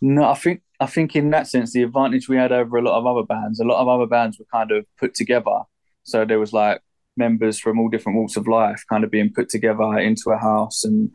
No, 0.00 0.24
I 0.24 0.34
think 0.34 0.62
I 0.78 0.86
think 0.86 1.16
in 1.16 1.30
that 1.30 1.46
sense, 1.46 1.72
the 1.72 1.82
advantage 1.82 2.28
we 2.28 2.36
had 2.36 2.52
over 2.52 2.76
a 2.76 2.82
lot 2.82 2.98
of 2.98 3.06
other 3.06 3.26
bands, 3.26 3.60
a 3.60 3.64
lot 3.64 3.80
of 3.80 3.88
other 3.88 4.06
bands 4.06 4.38
were 4.38 4.46
kind 4.52 4.70
of 4.70 4.86
put 4.98 5.14
together. 5.14 5.62
So 6.02 6.24
there 6.24 6.38
was 6.38 6.52
like 6.52 6.80
members 7.16 7.58
from 7.58 7.78
all 7.78 7.88
different 7.88 8.18
walks 8.18 8.36
of 8.36 8.46
life 8.48 8.82
kind 8.88 9.04
of 9.04 9.10
being 9.10 9.30
put 9.34 9.48
together 9.48 9.98
into 9.98 10.30
a 10.30 10.38
house 10.38 10.84
and 10.84 11.10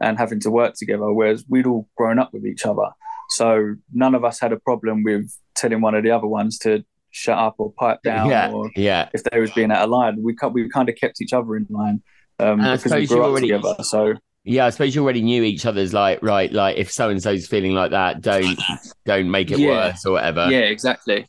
and 0.00 0.16
having 0.16 0.38
to 0.38 0.50
work 0.50 0.74
together, 0.78 1.12
whereas 1.12 1.44
we'd 1.48 1.66
all 1.66 1.88
grown 1.96 2.20
up 2.20 2.32
with 2.32 2.46
each 2.46 2.64
other. 2.64 2.86
So 3.30 3.74
none 3.92 4.14
of 4.14 4.24
us 4.24 4.38
had 4.38 4.52
a 4.52 4.58
problem 4.60 5.02
with 5.02 5.28
telling 5.56 5.80
one 5.80 5.96
of 5.96 6.04
the 6.04 6.12
other 6.12 6.28
ones 6.28 6.56
to 6.60 6.84
shut 7.10 7.36
up 7.36 7.56
or 7.58 7.72
pipe 7.72 7.98
down 8.04 8.28
yeah, 8.30 8.52
or 8.52 8.70
yeah. 8.76 9.08
if 9.12 9.24
they 9.24 9.40
was 9.40 9.50
being 9.50 9.72
out 9.72 9.82
of 9.82 9.90
line. 9.90 10.22
We 10.22 10.36
we 10.52 10.68
kind 10.68 10.88
of 10.88 10.94
kept 10.94 11.20
each 11.20 11.32
other 11.32 11.56
in 11.56 11.66
line 11.68 12.02
um, 12.38 12.60
And 12.60 12.78
because 12.78 12.94
we 12.96 13.06
grew 13.08 13.22
up 13.22 13.30
already- 13.30 13.48
together. 13.48 13.74
So 13.82 14.14
Yeah, 14.44 14.66
I 14.66 14.70
suppose 14.70 14.94
you 14.94 15.02
already 15.02 15.22
knew 15.22 15.42
each 15.42 15.66
other's 15.66 15.92
like 15.92 16.22
right, 16.22 16.52
like 16.52 16.76
if 16.76 16.92
so 16.92 17.10
and 17.10 17.20
so's 17.20 17.48
feeling 17.48 17.72
like 17.72 17.90
that, 17.90 18.20
don't 18.20 18.56
don't 19.04 19.30
make 19.30 19.50
it 19.50 19.58
Yeah. 19.58 19.68
worse 19.88 20.06
or 20.06 20.12
whatever. 20.12 20.48
yeah, 20.48 20.60
exactly. 20.60 21.26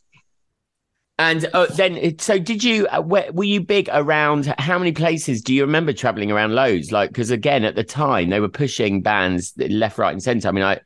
And 1.20 1.48
uh, 1.52 1.66
then, 1.66 2.18
so 2.18 2.38
did 2.38 2.64
you? 2.64 2.86
Uh, 2.86 3.02
where, 3.02 3.30
were 3.32 3.44
you 3.44 3.60
big 3.60 3.90
around? 3.92 4.52
How 4.58 4.78
many 4.78 4.92
places 4.92 5.42
do 5.42 5.52
you 5.54 5.62
remember 5.62 5.92
traveling 5.92 6.30
around? 6.32 6.54
Loads, 6.54 6.90
like 6.92 7.10
because 7.10 7.30
again, 7.30 7.62
at 7.64 7.74
the 7.74 7.84
time 7.84 8.30
they 8.30 8.40
were 8.40 8.48
pushing 8.48 9.02
bands 9.02 9.52
left, 9.58 9.98
right, 9.98 10.12
and 10.12 10.22
centre. 10.22 10.48
I 10.48 10.52
mean, 10.52 10.64
I 10.64 10.80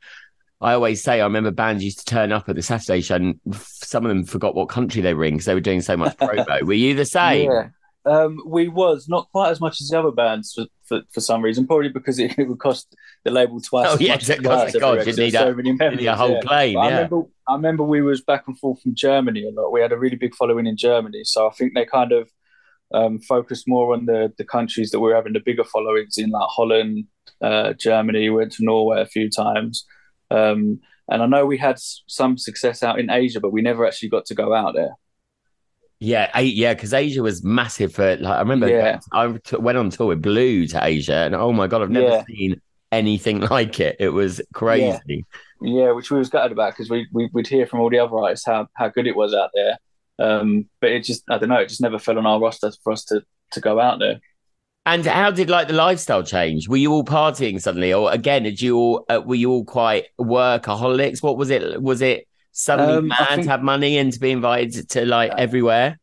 I 0.59 0.73
always 0.73 1.01
say 1.01 1.21
I 1.21 1.23
remember 1.23 1.51
bands 1.51 1.83
used 1.85 1.99
to 1.99 2.05
turn 2.05 2.33
up 2.33 2.49
at 2.49 2.55
the 2.57 2.61
Saturday 2.61 2.99
show, 2.99 3.15
and 3.15 3.39
some 3.53 4.05
of 4.05 4.09
them 4.09 4.25
forgot 4.25 4.55
what 4.55 4.67
country 4.67 5.01
they 5.01 5.13
were 5.13 5.23
in 5.23 5.35
because 5.35 5.45
they 5.45 5.53
were 5.53 5.61
doing 5.61 5.79
so 5.81 5.95
much 5.95 6.17
promo. 6.17 6.61
were 6.63 6.73
you 6.73 6.95
the 6.95 7.05
same? 7.05 7.49
Yeah. 7.49 7.67
Um, 8.05 8.37
we 8.45 8.67
was 8.67 9.07
not 9.07 9.29
quite 9.31 9.49
as 9.49 9.59
much 9.61 9.81
as 9.81 9.87
the 9.87 9.97
other 9.99 10.11
bands 10.11 10.53
for, 10.53 10.65
for, 10.83 11.01
for 11.11 11.21
some 11.21 11.41
reason, 11.41 11.65
probably 11.65 11.89
because 11.89 12.19
it, 12.19 12.37
it 12.37 12.47
would 12.47 12.59
cost 12.59 12.93
the 13.23 13.31
label 13.31 13.59
twice. 13.59 13.87
Oh, 13.89 13.97
yeah, 13.99 14.11
much 14.13 14.29
of 14.29 14.35
to 14.35 14.43
course, 14.43 14.43
fly 14.43 14.61
of 14.61 14.67
us 14.67 14.71
course, 14.73 14.83
everywhere, 14.83 14.97
you'd 14.97 15.05
'cause 15.05 15.17
need 15.17 15.31
there's 15.31 15.57
a- 15.79 15.89
You 15.91 15.95
need 15.97 16.05
a 16.05 16.15
whole 16.15 16.31
yeah. 16.33 16.39
plane. 16.43 16.73
But 16.75 16.79
I 16.81 16.89
remember, 16.89 17.21
I 17.47 17.53
remember 17.55 17.83
we 17.83 18.01
was 18.01 18.21
back 18.21 18.45
and 18.47 18.57
forth 18.57 18.81
from 18.81 18.95
Germany 18.95 19.47
a 19.47 19.51
lot. 19.51 19.71
We 19.71 19.81
had 19.81 19.91
a 19.91 19.97
really 19.97 20.15
big 20.15 20.35
following 20.35 20.65
in 20.67 20.77
Germany, 20.77 21.23
so 21.23 21.47
I 21.47 21.51
think 21.51 21.73
they 21.75 21.85
kind 21.85 22.11
of 22.11 22.29
um, 22.93 23.19
focused 23.19 23.67
more 23.67 23.93
on 23.93 24.05
the 24.05 24.33
the 24.37 24.45
countries 24.45 24.91
that 24.91 24.99
were 24.99 25.15
having 25.15 25.33
the 25.33 25.39
bigger 25.39 25.63
followings 25.63 26.17
in, 26.17 26.29
like 26.31 26.47
Holland, 26.49 27.05
uh, 27.41 27.73
Germany. 27.73 28.29
We 28.29 28.35
went 28.37 28.51
to 28.53 28.65
Norway 28.65 29.01
a 29.01 29.05
few 29.05 29.29
times, 29.29 29.85
um, 30.31 30.79
and 31.09 31.21
I 31.23 31.25
know 31.27 31.45
we 31.45 31.57
had 31.57 31.77
some 32.07 32.37
success 32.37 32.83
out 32.83 32.99
in 32.99 33.09
Asia, 33.11 33.39
but 33.39 33.51
we 33.53 33.61
never 33.61 33.85
actually 33.85 34.09
got 34.09 34.25
to 34.27 34.35
go 34.35 34.53
out 34.53 34.73
there. 34.75 34.95
Yeah, 35.99 36.29
A- 36.35 36.41
yeah, 36.43 36.73
because 36.73 36.93
Asia 36.93 37.21
was 37.23 37.43
massive 37.43 37.93
for 37.93 38.17
like 38.17 38.35
I 38.35 38.39
remember 38.39 38.67
Yeah. 38.67 38.99
I 39.13 39.31
t- 39.43 39.55
went 39.57 39.77
on 39.77 39.89
tour 39.89 40.07
with 40.07 40.21
Blue 40.21 40.67
to 40.67 40.83
Asia, 40.83 41.15
and 41.15 41.35
oh 41.35 41.53
my 41.53 41.67
god, 41.67 41.81
I've 41.81 41.89
never 41.89 42.07
Yeah. 42.07 42.23
seen 42.27 42.61
anything 42.91 43.39
like 43.51 43.79
it. 43.79 43.95
It 43.99 44.09
was 44.09 44.41
crazy. 44.53 44.99
Yeah, 45.07 45.21
yeah 45.65 45.91
which 45.91 46.11
we 46.11 46.17
was 46.17 46.29
gutted 46.29 46.51
about 46.51 46.71
because 46.73 46.89
we, 46.89 47.07
we 47.11 47.29
would 47.33 47.47
hear 47.47 47.65
from 47.65 47.79
all 47.81 47.89
the 47.89 47.99
other 47.99 48.17
artists 48.17 48.45
how 48.45 48.67
how 48.75 48.87
good 48.87 49.07
it 49.07 49.15
was 49.15 49.33
out 49.33 49.49
there. 49.53 49.77
Um, 50.17 50.69
but 50.79 50.91
it 50.91 51.03
just 51.03 51.23
I 51.29 51.37
don't 51.37 51.49
know, 51.49 51.57
it 51.57 51.67
just 51.69 51.81
never 51.81 51.99
fell 51.99 52.17
on 52.17 52.25
our 52.25 52.39
roster 52.39 52.71
for 52.83 52.93
us 52.93 53.03
to 53.05 53.21
to 53.51 53.59
go 53.59 53.79
out 53.79 53.99
there. 53.99 54.19
And 54.85 55.05
how 55.05 55.31
did 55.31 55.49
like 55.49 55.67
the 55.67 55.73
lifestyle 55.73 56.21
change? 56.23 56.69
Were 56.69 56.77
you 56.77 56.91
all 56.93 57.03
partying 57.03 57.59
suddenly, 57.59 57.91
or 57.93 58.11
again, 58.13 58.43
did 58.43 58.61
you 58.61 58.77
all 58.77 59.05
uh, 59.09 59.21
were 59.25 59.35
you 59.35 59.49
all 59.51 59.65
quite 59.65 60.05
workaholics? 60.19 61.23
What 61.23 61.37
was 61.37 61.49
it? 61.49 61.81
Was 61.81 62.01
it 62.01 62.27
suddenly 62.51 62.97
Um, 62.97 63.07
mad 63.07 63.27
think- 63.29 63.43
to 63.43 63.49
have 63.49 63.63
money 63.63 63.97
and 63.97 64.13
to 64.13 64.19
be 64.19 64.31
invited 64.31 64.89
to 64.91 65.05
like 65.05 65.31
everywhere? 65.37 65.99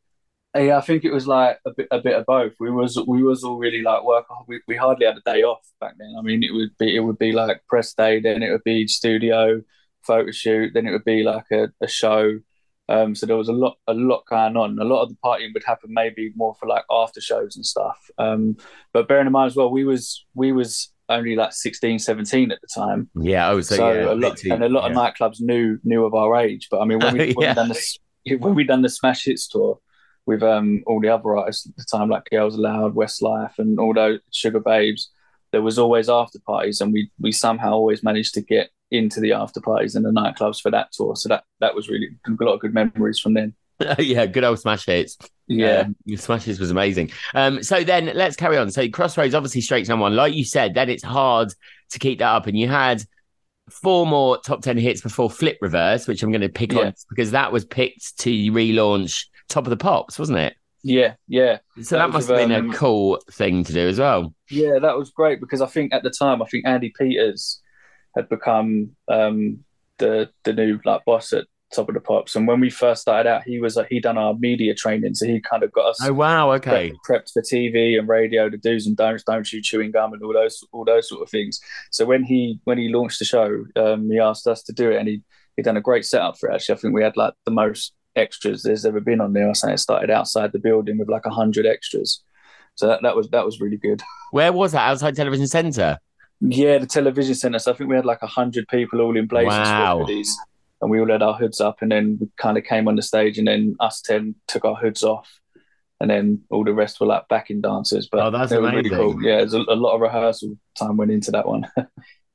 Yeah, 0.54 0.76
I 0.76 0.82
think 0.82 1.04
it 1.04 1.12
was 1.12 1.26
like 1.26 1.58
a 1.66 1.70
bit 1.74 1.88
a 1.90 2.00
bit 2.00 2.14
of 2.16 2.26
both. 2.26 2.52
We 2.60 2.70
was 2.70 2.98
we 3.06 3.22
was 3.22 3.42
all 3.42 3.56
really 3.58 3.82
like 3.82 4.04
work. 4.04 4.26
We, 4.46 4.60
we 4.68 4.76
hardly 4.76 5.06
had 5.06 5.16
a 5.16 5.22
day 5.32 5.42
off 5.42 5.66
back 5.80 5.94
then. 5.98 6.14
I 6.18 6.22
mean, 6.22 6.42
it 6.42 6.52
would 6.52 6.76
be 6.78 6.94
it 6.94 7.00
would 7.00 7.18
be 7.18 7.32
like 7.32 7.62
press 7.68 7.94
day, 7.94 8.20
then 8.20 8.42
it 8.42 8.50
would 8.50 8.64
be 8.64 8.86
studio, 8.86 9.62
photo 10.06 10.30
shoot, 10.30 10.72
then 10.74 10.86
it 10.86 10.92
would 10.92 11.04
be 11.04 11.22
like 11.22 11.46
a, 11.52 11.68
a 11.80 11.88
show. 11.88 12.38
Um, 12.88 13.14
so 13.14 13.24
there 13.24 13.36
was 13.36 13.48
a 13.48 13.52
lot 13.54 13.76
a 13.86 13.94
lot 13.94 14.24
going 14.28 14.56
on. 14.58 14.78
A 14.78 14.84
lot 14.84 15.02
of 15.02 15.08
the 15.08 15.16
partying 15.24 15.54
would 15.54 15.64
happen 15.64 15.90
maybe 15.92 16.32
more 16.36 16.54
for 16.60 16.66
like 16.66 16.84
after 16.90 17.22
shows 17.22 17.56
and 17.56 17.64
stuff. 17.64 17.98
Um, 18.18 18.56
but 18.92 19.08
bearing 19.08 19.26
in 19.26 19.32
mind 19.32 19.52
as 19.52 19.56
well, 19.56 19.70
we 19.70 19.84
was 19.84 20.26
we 20.34 20.52
was 20.52 20.92
only 21.08 21.34
like 21.34 21.52
16, 21.52 21.98
17 21.98 22.50
at 22.52 22.58
the 22.60 22.68
time. 22.74 23.08
Yeah. 23.14 23.50
Oh, 23.50 23.60
so, 23.60 23.76
So, 23.76 23.92
yeah, 23.92 24.12
a 24.12 24.14
lot, 24.14 24.42
and 24.44 24.62
a 24.64 24.68
lot 24.68 24.90
yeah. 24.90 24.98
of 25.00 25.14
nightclubs 25.14 25.40
knew 25.40 25.78
knew 25.84 26.04
of 26.04 26.12
our 26.14 26.36
age. 26.36 26.68
But 26.70 26.80
I 26.80 26.84
mean, 26.84 26.98
when 26.98 27.16
we, 27.16 27.32
when 27.34 27.44
Yeah. 27.44 27.50
we 27.50 27.54
done 27.54 27.68
the 27.68 28.36
when 28.36 28.54
we 28.54 28.64
done 28.64 28.82
the 28.82 28.90
Smash 28.90 29.24
Hits 29.24 29.48
tour 29.48 29.78
with 30.26 30.42
um 30.42 30.82
all 30.86 31.00
the 31.00 31.08
other 31.08 31.36
artists 31.36 31.66
at 31.66 31.76
the 31.76 31.84
time, 31.90 32.08
like 32.08 32.28
Girls 32.30 32.56
Aloud, 32.56 32.94
Westlife, 32.94 33.58
and 33.58 33.78
all 33.78 33.94
those 33.94 34.20
Sugababes, 34.32 35.06
there 35.50 35.62
was 35.62 35.78
always 35.78 36.08
after 36.08 36.38
parties, 36.46 36.80
and 36.80 36.92
we 36.92 37.10
we 37.20 37.32
somehow 37.32 37.72
always 37.72 38.02
managed 38.02 38.34
to 38.34 38.40
get 38.40 38.70
into 38.90 39.20
the 39.20 39.32
after 39.32 39.60
parties 39.60 39.94
and 39.94 40.04
the 40.04 40.10
nightclubs 40.10 40.60
for 40.60 40.70
that 40.70 40.92
tour. 40.92 41.16
So 41.16 41.28
that 41.30 41.44
that 41.60 41.74
was 41.74 41.88
really 41.88 42.08
a 42.26 42.44
lot 42.44 42.54
of 42.54 42.60
good 42.60 42.74
memories 42.74 43.18
from 43.18 43.34
then. 43.34 43.54
yeah, 43.98 44.26
good 44.26 44.44
old 44.44 44.60
smash 44.60 44.86
hits. 44.86 45.16
Yeah, 45.48 45.80
Um, 45.80 45.96
your 46.04 46.18
smashes 46.18 46.60
was 46.60 46.70
amazing. 46.70 47.10
Um, 47.34 47.62
so 47.62 47.82
then 47.82 48.12
let's 48.14 48.36
carry 48.36 48.56
on. 48.56 48.70
So 48.70 48.88
Crossroads, 48.88 49.34
obviously 49.34 49.60
straight 49.60 49.84
to 49.86 49.90
number 49.90 50.04
one. 50.04 50.14
Like 50.14 50.34
you 50.34 50.44
said, 50.44 50.74
then 50.74 50.88
it's 50.88 51.02
hard 51.02 51.52
to 51.90 51.98
keep 51.98 52.20
that 52.20 52.28
up. 52.28 52.46
And 52.46 52.56
you 52.56 52.68
had 52.68 53.02
four 53.70 54.06
more 54.06 54.38
top 54.38 54.62
10 54.62 54.76
hits 54.78 55.00
before 55.00 55.30
Flip 55.30 55.58
Reverse, 55.60 56.06
which 56.06 56.22
I'm 56.22 56.30
going 56.30 56.42
to 56.42 56.48
pick 56.48 56.72
Yeah. 56.72 56.80
on 56.80 56.94
because 57.10 57.32
that 57.32 57.50
was 57.52 57.64
picked 57.64 58.18
to 58.20 58.30
relaunch 58.30 59.26
Top 59.52 59.66
of 59.66 59.70
the 59.70 59.76
Pops, 59.76 60.18
wasn't 60.18 60.38
it? 60.38 60.56
yeah, 60.82 61.14
yeah. 61.28 61.58
So 61.82 61.96
that, 61.96 62.06
That 62.06 62.12
must 62.12 62.28
have 62.28 62.38
been 62.38 62.50
um, 62.52 62.70
a 62.70 62.74
cool 62.74 63.20
thing 63.30 63.62
to 63.64 63.72
do 63.72 63.86
as 63.86 63.98
well. 64.00 64.34
Yeah, 64.50 64.78
that 64.80 64.96
was 64.96 65.10
great 65.10 65.38
because 65.40 65.60
I 65.60 65.66
think 65.66 65.94
at 65.94 66.02
the 66.02 66.10
time, 66.10 66.42
I 66.42 66.46
think 66.46 66.66
Andy 66.66 66.92
Peters 66.98 67.60
had 68.16 68.28
become 68.28 68.96
um, 69.08 69.60
the 69.98 70.30
the 70.44 70.52
new 70.52 70.80
like 70.84 71.04
boss 71.04 71.32
at 71.32 71.46
Top 71.72 71.88
of 71.88 71.94
the 71.94 72.00
Pops, 72.00 72.34
and 72.34 72.48
when 72.48 72.60
we 72.60 72.68
first 72.68 73.02
started 73.02 73.28
out, 73.28 73.44
he 73.44 73.60
was 73.60 73.76
uh, 73.76 73.84
he 73.88 74.00
done 74.00 74.18
our 74.18 74.34
media 74.34 74.74
training, 74.74 75.14
so 75.14 75.26
he 75.26 75.40
kind 75.40 75.62
of 75.62 75.70
got 75.72 75.90
us 75.90 75.98
Oh, 76.02 76.12
wow. 76.12 76.50
Okay. 76.52 76.92
prep, 77.04 77.26
prepped 77.26 77.32
for 77.32 77.42
TV 77.42 77.98
and 77.98 78.08
radio, 78.08 78.50
the 78.50 78.56
do's 78.58 78.86
and 78.86 78.96
don'ts, 78.96 79.22
don't 79.24 79.44
chew 79.44 79.62
chewing 79.62 79.92
gum, 79.92 80.12
and 80.12 80.22
all 80.22 80.32
those 80.32 80.64
all 80.72 80.84
those 80.84 81.08
sort 81.08 81.22
of 81.22 81.30
things. 81.30 81.60
So 81.90 82.04
when 82.04 82.24
he 82.24 82.58
when 82.64 82.78
he 82.78 82.88
launched 82.88 83.18
the 83.20 83.24
show, 83.24 83.64
um, 83.76 84.10
he 84.10 84.18
asked 84.18 84.46
us 84.46 84.62
to 84.64 84.72
do 84.72 84.90
it, 84.90 84.96
and 84.98 85.06
he 85.08 85.22
he 85.56 85.62
done 85.62 85.76
a 85.76 85.80
great 85.82 86.04
setup 86.06 86.38
for 86.38 86.50
it. 86.50 86.54
Actually, 86.54 86.74
I 86.74 86.78
think 86.78 86.94
we 86.94 87.02
had 87.04 87.16
like 87.16 87.34
the 87.44 87.52
most 87.52 87.92
extras 88.16 88.62
there's 88.62 88.84
ever 88.84 89.00
been 89.00 89.20
on 89.20 89.32
there. 89.32 89.48
I 89.48 89.52
say 89.52 89.72
it 89.74 89.78
started 89.78 90.10
outside 90.10 90.52
the 90.52 90.58
building 90.58 90.98
with 90.98 91.08
like 91.08 91.26
a 91.26 91.30
hundred 91.30 91.66
extras. 91.66 92.22
So 92.74 92.86
that, 92.86 93.00
that 93.02 93.16
was 93.16 93.28
that 93.30 93.44
was 93.44 93.60
really 93.60 93.76
good. 93.76 94.02
Where 94.32 94.52
was 94.52 94.72
that? 94.72 94.88
Outside 94.88 95.14
Television 95.16 95.46
Centre? 95.46 95.98
Yeah, 96.40 96.78
the 96.78 96.86
television 96.86 97.36
centre. 97.36 97.60
So 97.60 97.72
I 97.72 97.76
think 97.76 97.88
we 97.88 97.94
had 97.94 98.04
like 98.04 98.22
a 98.22 98.26
hundred 98.26 98.66
people 98.66 99.00
all 99.00 99.16
in 99.16 99.26
blazing 99.28 99.46
Wow. 99.50 100.04
and 100.08 100.90
we 100.90 100.98
all 100.98 101.08
had 101.08 101.22
our 101.22 101.34
hoods 101.34 101.60
up, 101.60 101.82
and 101.82 101.92
then 101.92 102.18
we 102.20 102.28
kind 102.36 102.58
of 102.58 102.64
came 102.64 102.88
on 102.88 102.96
the 102.96 103.02
stage, 103.02 103.38
and 103.38 103.46
then 103.46 103.76
us 103.78 104.00
ten 104.00 104.34
took 104.48 104.64
our 104.64 104.74
hoods 104.74 105.04
off, 105.04 105.30
and 106.00 106.10
then 106.10 106.40
all 106.50 106.64
the 106.64 106.74
rest 106.74 106.98
were 106.98 107.06
like 107.06 107.28
backing 107.28 107.60
dancers. 107.60 108.08
But 108.10 108.22
Oh, 108.26 108.30
that's 108.32 108.50
were 108.50 108.60
really 108.62 108.90
cool. 108.90 109.22
Yeah, 109.22 109.36
there's 109.36 109.54
a, 109.54 109.58
a 109.60 109.76
lot 109.76 109.94
of 109.94 110.00
rehearsal 110.00 110.58
time 110.76 110.96
went 110.96 111.12
into 111.12 111.30
that 111.30 111.46
one. 111.46 111.68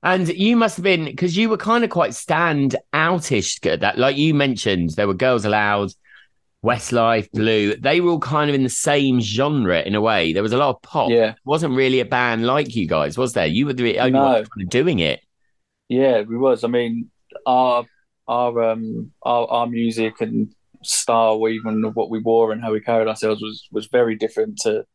And 0.04 0.28
you 0.28 0.56
must 0.56 0.78
have 0.78 0.84
been 0.84 1.06
because 1.06 1.36
you 1.36 1.50
were 1.50 1.58
kind 1.58 1.84
of 1.84 1.90
quite 1.90 2.14
stand 2.14 2.76
outish 2.94 3.66
at 3.66 3.80
that. 3.82 3.98
Like 3.98 4.16
you 4.16 4.34
mentioned, 4.34 4.92
there 4.92 5.08
were 5.08 5.14
Girls 5.14 5.44
Aloud, 5.44 5.92
Westlife, 6.64 7.30
Blue. 7.32 7.76
They 7.76 8.00
were 8.02 8.12
all 8.12 8.20
kind 8.20 8.50
of 8.50 8.56
in 8.56 8.64
the 8.64 8.70
same 8.70 9.20
genre 9.20 9.82
in 9.82 9.96
a 9.96 10.02
way. 10.02 10.34
There 10.34 10.44
was 10.44 10.54
a 10.54 10.58
lot 10.58 10.76
of 10.76 10.82
pop. 10.82 11.10
yeah, 11.10 11.32
It 11.32 11.36
wasn't 11.46 11.76
really 11.76 12.00
a 12.00 12.06
band 12.06 12.46
like 12.46 12.76
you 12.76 12.88
guys, 12.88 13.18
was 13.18 13.34
there? 13.34 13.48
You 13.48 13.66
were 13.66 13.74
the 13.74 14.00
only 14.00 14.12
No. 14.12 14.26
ones 14.26 14.48
kind 14.50 14.64
of 14.64 14.70
doing 14.70 15.00
it. 15.00 15.20
yeah, 15.90 16.22
we 16.22 16.38
was. 16.38 16.64
I 16.64 16.68
mean, 16.68 17.10
our 17.46 17.86
our 18.28 18.72
um 18.72 19.12
our, 19.24 19.48
our 19.48 19.68
music 19.68 20.22
and 20.22 20.54
style, 20.84 21.48
even 21.50 21.84
of 21.86 21.96
what 21.96 22.10
we 22.10 22.20
wore 22.20 22.52
and 22.52 22.62
how 22.62 22.72
we 22.72 22.82
carried 22.82 23.08
ourselves, 23.08 23.42
was 23.42 23.68
was 23.72 23.88
very 23.88 24.16
different 24.16 24.58
to 24.62 24.86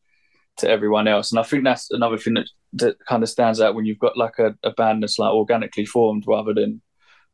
to 0.57 0.69
everyone 0.69 1.07
else. 1.07 1.31
And 1.31 1.39
I 1.39 1.43
think 1.43 1.63
that's 1.63 1.89
another 1.91 2.17
thing 2.17 2.35
that 2.35 2.47
that 2.73 2.95
kind 3.07 3.23
of 3.23 3.29
stands 3.29 3.61
out 3.61 3.75
when 3.75 3.85
you've 3.85 3.99
got 3.99 4.17
like 4.17 4.39
a, 4.39 4.55
a 4.63 4.71
band 4.71 5.03
that's 5.03 5.19
like 5.19 5.31
organically 5.31 5.85
formed 5.85 6.23
rather 6.27 6.53
than 6.53 6.81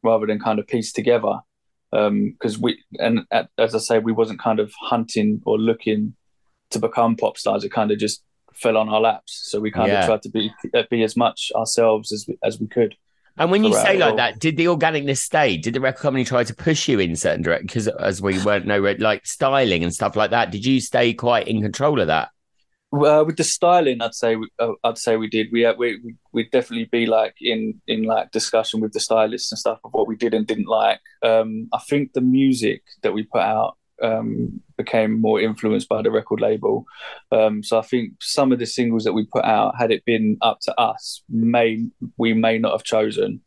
rather 0.04 0.26
than 0.26 0.40
kind 0.40 0.60
of 0.60 0.68
pieced 0.68 0.96
together. 0.96 1.40
Um, 1.92 2.32
because 2.32 2.60
we 2.60 2.84
and 3.00 3.22
at, 3.32 3.50
as 3.58 3.74
I 3.74 3.80
say, 3.80 4.00
we 4.00 4.12
wasn't 4.12 4.40
kind 4.40 4.60
of 4.60 4.72
hunting 4.80 5.42
or 5.46 5.58
looking 5.58 6.16
to 6.72 6.80
become 6.80 7.16
pop 7.16 7.38
stars. 7.38 7.64
It 7.64 7.72
kind 7.72 7.92
of 7.92 7.98
just 7.98 8.24
fell 8.54 8.78
on 8.78 8.90
our 8.90 9.02
laps. 9.02 9.50
So 9.50 9.60
we 9.60 9.72
kind 9.72 9.92
Yeah. 9.92 10.02
of 10.02 10.06
tried 10.06 10.22
to 10.24 10.30
be 10.30 10.54
uh, 10.74 10.84
be 10.90 11.04
as 11.04 11.18
much 11.18 11.52
ourselves 11.56 12.12
as 12.12 12.26
we, 12.28 12.38
as 12.44 12.60
we 12.60 12.68
could. 12.68 12.96
And 13.38 13.52
when 13.52 13.64
you 13.64 13.74
say 13.74 13.98
like 13.98 14.12
all. 14.12 14.18
that, 14.18 14.40
did 14.40 14.58
the 14.58 14.66
organicness 14.66 15.20
stay? 15.20 15.56
Did 15.56 15.74
the 15.74 15.80
record 15.80 16.02
company 16.02 16.26
try 16.26 16.44
to 16.44 16.54
push 16.54 16.90
you 16.90 17.00
in 17.00 17.16
certain 17.16 17.42
directions? 17.42 17.86
Because 17.86 17.88
as 17.88 18.22
we 18.22 18.38
weren't 18.44 18.66
know 18.66 18.82
like 19.00 19.26
styling 19.26 19.82
and 19.82 19.94
stuff 19.94 20.18
like 20.18 20.32
that, 20.32 20.52
did 20.52 20.66
you 20.66 20.82
stay 20.82 21.14
quite 21.14 21.48
in 21.48 21.62
control 21.62 22.02
of 22.02 22.08
that? 22.08 22.30
Uh, 22.91 23.24
with 23.24 23.38
the 23.38 23.43
styling, 23.43 24.01
I'd 24.01 24.15
say 24.15 24.36
uh, 24.58 24.72
I'd 24.84 24.98
say 24.98 25.15
we 25.15 25.29
did. 25.29 25.50
We 25.51 25.63
we 25.77 26.00
we 26.03 26.15
we'd 26.31 26.51
definitely 26.51 26.86
be 26.86 27.05
like 27.05 27.36
in 27.39 27.79
in 27.88 28.03
like 28.03 28.31
discussion 28.31 28.79
with 28.79 28.93
the 28.93 29.00
stylists 29.00 29.51
and 29.51 29.60
stuff 29.60 29.79
of 29.84 29.93
what 29.93 30.08
we 30.08 30.15
did 30.15 30.34
and 30.34 30.48
didn't 30.48 30.67
like. 30.67 31.00
Um, 31.22 31.69
I 31.72 31.79
think 31.88 32.13
the 32.13 32.22
music 32.22 32.81
that 33.03 33.13
we 33.13 33.24
put 33.24 33.41
out 33.41 33.77
um, 34.01 34.62
became 34.75 35.22
more 35.22 35.39
influenced 35.39 35.88
by 35.88 36.01
the 36.01 36.10
record 36.10 36.41
label. 36.41 36.86
Um, 37.31 37.62
so 37.62 37.77
I 37.77 37.84
think 37.84 38.13
some 38.22 38.51
of 38.51 38.58
the 38.58 38.65
singles 38.65 39.03
that 39.03 39.13
we 39.13 39.25
put 39.25 39.46
out, 39.46 39.75
had 39.77 39.91
it 39.91 40.03
been 40.05 40.38
up 40.41 40.60
to 40.62 40.79
us, 40.79 41.22
may 41.29 41.86
we 42.17 42.34
may 42.34 42.58
not 42.58 42.72
have 42.72 42.84
chosen. 42.84 43.41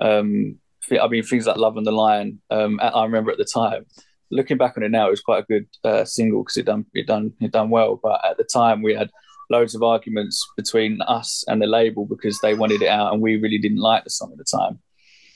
Um, 0.00 0.60
I 0.92 1.08
mean, 1.08 1.24
things 1.24 1.48
like 1.48 1.56
"Love 1.56 1.76
on 1.76 1.82
the 1.82 1.90
Line." 1.90 2.38
Um, 2.50 2.78
I 2.80 3.02
remember 3.02 3.32
at 3.32 3.38
the 3.38 3.44
time 3.52 3.86
looking 4.30 4.56
back 4.56 4.76
on 4.76 4.82
it 4.82 4.90
now, 4.90 5.06
it 5.08 5.10
was 5.10 5.20
quite 5.20 5.44
a 5.44 5.46
good 5.46 5.66
uh, 5.84 6.04
single 6.04 6.42
because 6.42 6.56
it 6.56 6.66
done 6.66 6.86
it 6.94 7.06
done 7.06 7.32
it 7.40 7.52
done 7.52 7.70
well. 7.70 7.98
But 8.02 8.24
at 8.24 8.36
the 8.36 8.44
time, 8.44 8.82
we 8.82 8.94
had 8.94 9.10
loads 9.50 9.74
of 9.74 9.82
arguments 9.82 10.44
between 10.56 11.00
us 11.02 11.44
and 11.46 11.62
the 11.62 11.66
label 11.66 12.04
because 12.06 12.38
they 12.40 12.54
wanted 12.54 12.82
it 12.82 12.88
out 12.88 13.12
and 13.12 13.22
we 13.22 13.36
really 13.36 13.58
didn't 13.58 13.78
like 13.78 14.04
the 14.04 14.10
song 14.10 14.32
at 14.32 14.38
the 14.38 14.58
time. 14.58 14.80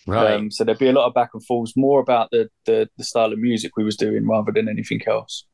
Right. 0.07 0.33
Um, 0.33 0.51
so 0.51 0.65
there'd 0.65 0.79
be 0.79 0.89
a 0.89 0.93
lot 0.93 1.07
of 1.07 1.15
back 1.15 1.31
and 1.35 1.45
forths, 1.45 1.77
more 1.77 2.01
about 2.01 2.31
the, 2.31 2.49
the 2.65 2.89
the 2.97 3.05
style 3.05 3.33
of 3.33 3.39
music 3.39 3.73
we 3.77 3.85
was 3.85 3.97
doing 3.97 4.27
rather 4.27 4.51
than 4.51 4.69
anything 4.69 5.01
else. 5.07 5.45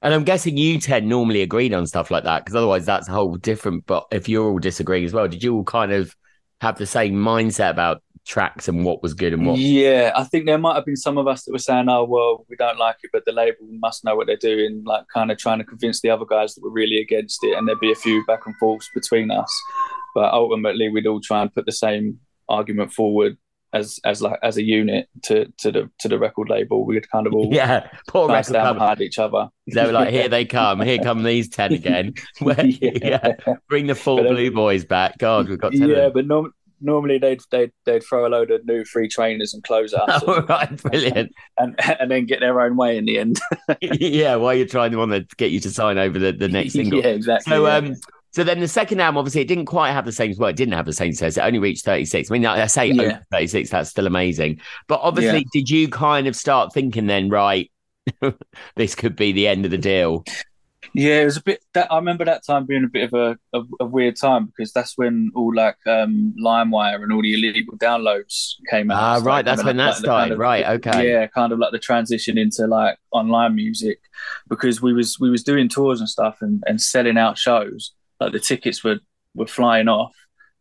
and 0.00 0.12
I'm 0.12 0.24
guessing 0.24 0.56
you 0.56 0.80
ten 0.80 1.08
normally 1.08 1.42
agreed 1.42 1.72
on 1.72 1.86
stuff 1.86 2.10
like 2.10 2.24
that 2.24 2.44
because 2.44 2.56
otherwise 2.56 2.84
that's 2.84 3.08
a 3.08 3.12
whole 3.12 3.36
different. 3.36 3.86
But 3.86 4.06
if 4.10 4.28
you're 4.28 4.50
all 4.50 4.58
disagreeing 4.58 5.04
as 5.04 5.12
well, 5.12 5.28
did 5.28 5.44
you 5.44 5.54
all 5.54 5.64
kind 5.64 5.92
of 5.92 6.16
have 6.60 6.78
the 6.78 6.86
same 6.86 7.14
mindset 7.14 7.70
about 7.70 8.02
tracks 8.26 8.68
and 8.68 8.84
what 8.84 9.02
was 9.02 9.14
good 9.14 9.32
and 9.32 9.46
what? 9.46 9.58
Yeah, 9.58 10.12
I 10.14 10.24
think 10.24 10.46
there 10.46 10.58
might 10.58 10.74
have 10.76 10.84
been 10.86 10.96
some 10.96 11.18
of 11.18 11.26
us 11.26 11.44
that 11.44 11.52
were 11.52 11.58
saying, 11.58 11.88
"Oh, 11.88 12.04
well, 12.04 12.46
we 12.48 12.56
don't 12.56 12.78
like 12.78 12.96
it," 13.02 13.10
but 13.12 13.24
the 13.24 13.32
label 13.32 13.58
must 13.70 14.04
know 14.04 14.14
what 14.16 14.26
they're 14.26 14.36
doing. 14.36 14.82
Like, 14.84 15.04
kind 15.12 15.30
of 15.30 15.38
trying 15.38 15.58
to 15.58 15.64
convince 15.64 16.00
the 16.00 16.10
other 16.10 16.24
guys 16.24 16.54
that 16.54 16.62
were 16.62 16.70
really 16.70 17.00
against 17.00 17.42
it, 17.44 17.56
and 17.56 17.66
there'd 17.66 17.80
be 17.80 17.92
a 17.92 17.96
few 17.96 18.24
back 18.26 18.46
and 18.46 18.54
forths 18.58 18.88
between 18.94 19.30
us. 19.30 19.52
But 20.14 20.32
ultimately, 20.32 20.88
we'd 20.88 21.06
all 21.06 21.20
try 21.20 21.42
and 21.42 21.52
put 21.52 21.66
the 21.66 21.72
same 21.72 22.20
argument 22.48 22.92
forward 22.92 23.36
as 23.72 23.98
as 24.04 24.20
like 24.20 24.38
as 24.42 24.58
a 24.58 24.62
unit 24.62 25.08
to 25.22 25.46
to 25.58 25.72
the 25.72 25.90
to 26.00 26.08
the 26.08 26.18
record 26.18 26.50
label. 26.50 26.84
We'd 26.84 27.10
kind 27.10 27.26
of 27.26 27.32
all 27.34 27.48
Yeah, 27.52 27.88
poor 28.08 28.28
record 28.28 28.52
down 28.52 28.74
behind 28.74 29.00
each 29.00 29.18
other. 29.18 29.48
They 29.72 29.84
were 29.86 29.92
like, 29.92 30.10
"Here 30.10 30.28
they 30.28 30.44
come! 30.58 30.80
Here 30.80 30.98
come 30.98 31.22
these 31.22 31.48
ten 31.48 31.72
again! 31.72 32.14
Where- 32.40 32.64
yeah. 32.66 33.36
bring 33.68 33.86
the 33.86 33.94
four 33.94 34.18
But, 34.18 34.26
um, 34.26 34.34
blue 34.34 34.50
boys 34.50 34.84
back! 34.84 35.16
God, 35.18 35.48
we've 35.48 35.58
got 35.58 35.72
ten 35.72 35.88
yeah, 35.88 35.94
them." 36.02 36.12
but 36.14 36.26
norm- 36.26 36.52
normally 36.82 37.18
they'd 37.18 37.40
they'd 37.50 37.72
they'd 37.84 38.02
throw 38.02 38.26
a 38.26 38.28
load 38.28 38.50
of 38.50 38.66
new 38.66 38.84
free 38.84 39.08
trainers 39.08 39.54
and 39.54 39.62
clothes 39.62 39.94
at 39.94 40.08
us, 40.08 40.22
All 40.26 40.42
right, 40.42 40.76
brilliant. 40.82 41.32
and 41.58 41.74
and 42.00 42.10
then 42.10 42.26
get 42.26 42.40
their 42.40 42.60
own 42.60 42.76
way 42.76 42.96
in 42.98 43.04
the 43.04 43.18
end. 43.18 43.40
yeah, 43.80 44.36
while 44.36 44.54
you're 44.54 44.66
trying 44.66 44.90
to 44.90 44.98
want 44.98 45.12
to 45.12 45.26
get 45.36 45.50
you 45.50 45.60
to 45.60 45.70
sign 45.70 45.98
over 45.98 46.18
the, 46.18 46.32
the 46.32 46.48
next 46.48 46.72
single. 46.74 47.00
yeah, 47.00 47.08
exactly. 47.08 47.50
So, 47.50 47.66
yeah. 47.66 47.76
um, 47.76 47.94
so 48.32 48.44
then 48.44 48.60
the 48.60 48.68
second 48.68 49.00
album, 49.00 49.18
obviously, 49.18 49.42
it 49.42 49.48
didn't 49.48 49.66
quite 49.66 49.92
have 49.92 50.04
the 50.06 50.12
same. 50.12 50.34
Well, 50.38 50.48
it 50.48 50.56
didn't 50.56 50.72
have 50.74 50.86
the 50.86 50.92
same 50.92 51.12
sales. 51.12 51.36
It 51.36 51.42
only 51.42 51.58
reached 51.58 51.84
36. 51.84 52.30
I 52.30 52.32
mean, 52.32 52.46
I 52.46 52.66
say 52.66 52.86
Yeah. 52.86 53.02
over 53.02 53.26
36. 53.30 53.68
That's 53.70 53.90
still 53.90 54.06
amazing. 54.06 54.60
But 54.88 55.00
obviously, 55.02 55.46
did 55.52 55.68
you 55.68 55.88
kind 55.88 56.26
of 56.26 56.34
start 56.34 56.72
thinking 56.72 57.06
then, 57.06 57.28
right? 57.28 57.70
this 58.76 58.94
could 58.94 59.16
be 59.16 59.32
the 59.32 59.46
end 59.46 59.64
of 59.64 59.70
the 59.70 59.78
deal. 59.78 60.24
Yeah, 60.94 61.22
it 61.22 61.24
was 61.24 61.36
a 61.38 61.42
bit. 61.42 61.62
That 61.74 61.90
I 61.90 61.96
remember 61.96 62.24
that 62.26 62.44
time 62.44 62.66
being 62.66 62.84
a 62.84 62.88
bit 62.88 63.12
of 63.12 63.14
a, 63.52 63.58
a, 63.58 63.62
a 63.80 63.84
weird 63.86 64.16
time 64.16 64.46
because 64.46 64.72
that's 64.72 64.98
when 64.98 65.30
all 65.34 65.54
like 65.54 65.76
um, 65.86 66.34
LimeWire 66.38 67.02
and 67.02 67.12
all 67.12 67.22
the 67.22 67.32
illegal 67.34 67.76
downloads 67.78 68.54
came 68.68 68.90
out. 68.90 68.98
Ah, 69.02 69.14
right, 69.24 69.36
like, 69.36 69.44
that's 69.46 69.64
when 69.64 69.78
of 69.80 69.84
that 69.86 69.86
like 69.86 69.96
started. 69.96 70.20
kind 70.22 70.32
of- 70.32 70.38
Right, 70.38 70.66
okay. 70.66 71.08
Yeah, 71.10 71.26
kind 71.28 71.52
of 71.52 71.58
like 71.58 71.72
the 71.72 71.78
transition 71.78 72.36
into 72.36 72.66
like 72.66 72.98
online 73.10 73.54
music 73.54 74.00
because 74.48 74.82
we 74.82 74.92
was 74.92 75.18
we 75.18 75.30
was 75.30 75.42
doing 75.42 75.68
tours 75.68 76.00
and 76.00 76.08
stuff 76.08 76.38
and, 76.42 76.62
and 76.66 76.80
selling 76.80 77.16
out 77.16 77.38
shows. 77.38 77.92
Like 78.20 78.32
the 78.32 78.40
tickets 78.40 78.84
were 78.84 78.98
were 79.34 79.46
flying 79.46 79.88
off, 79.88 80.14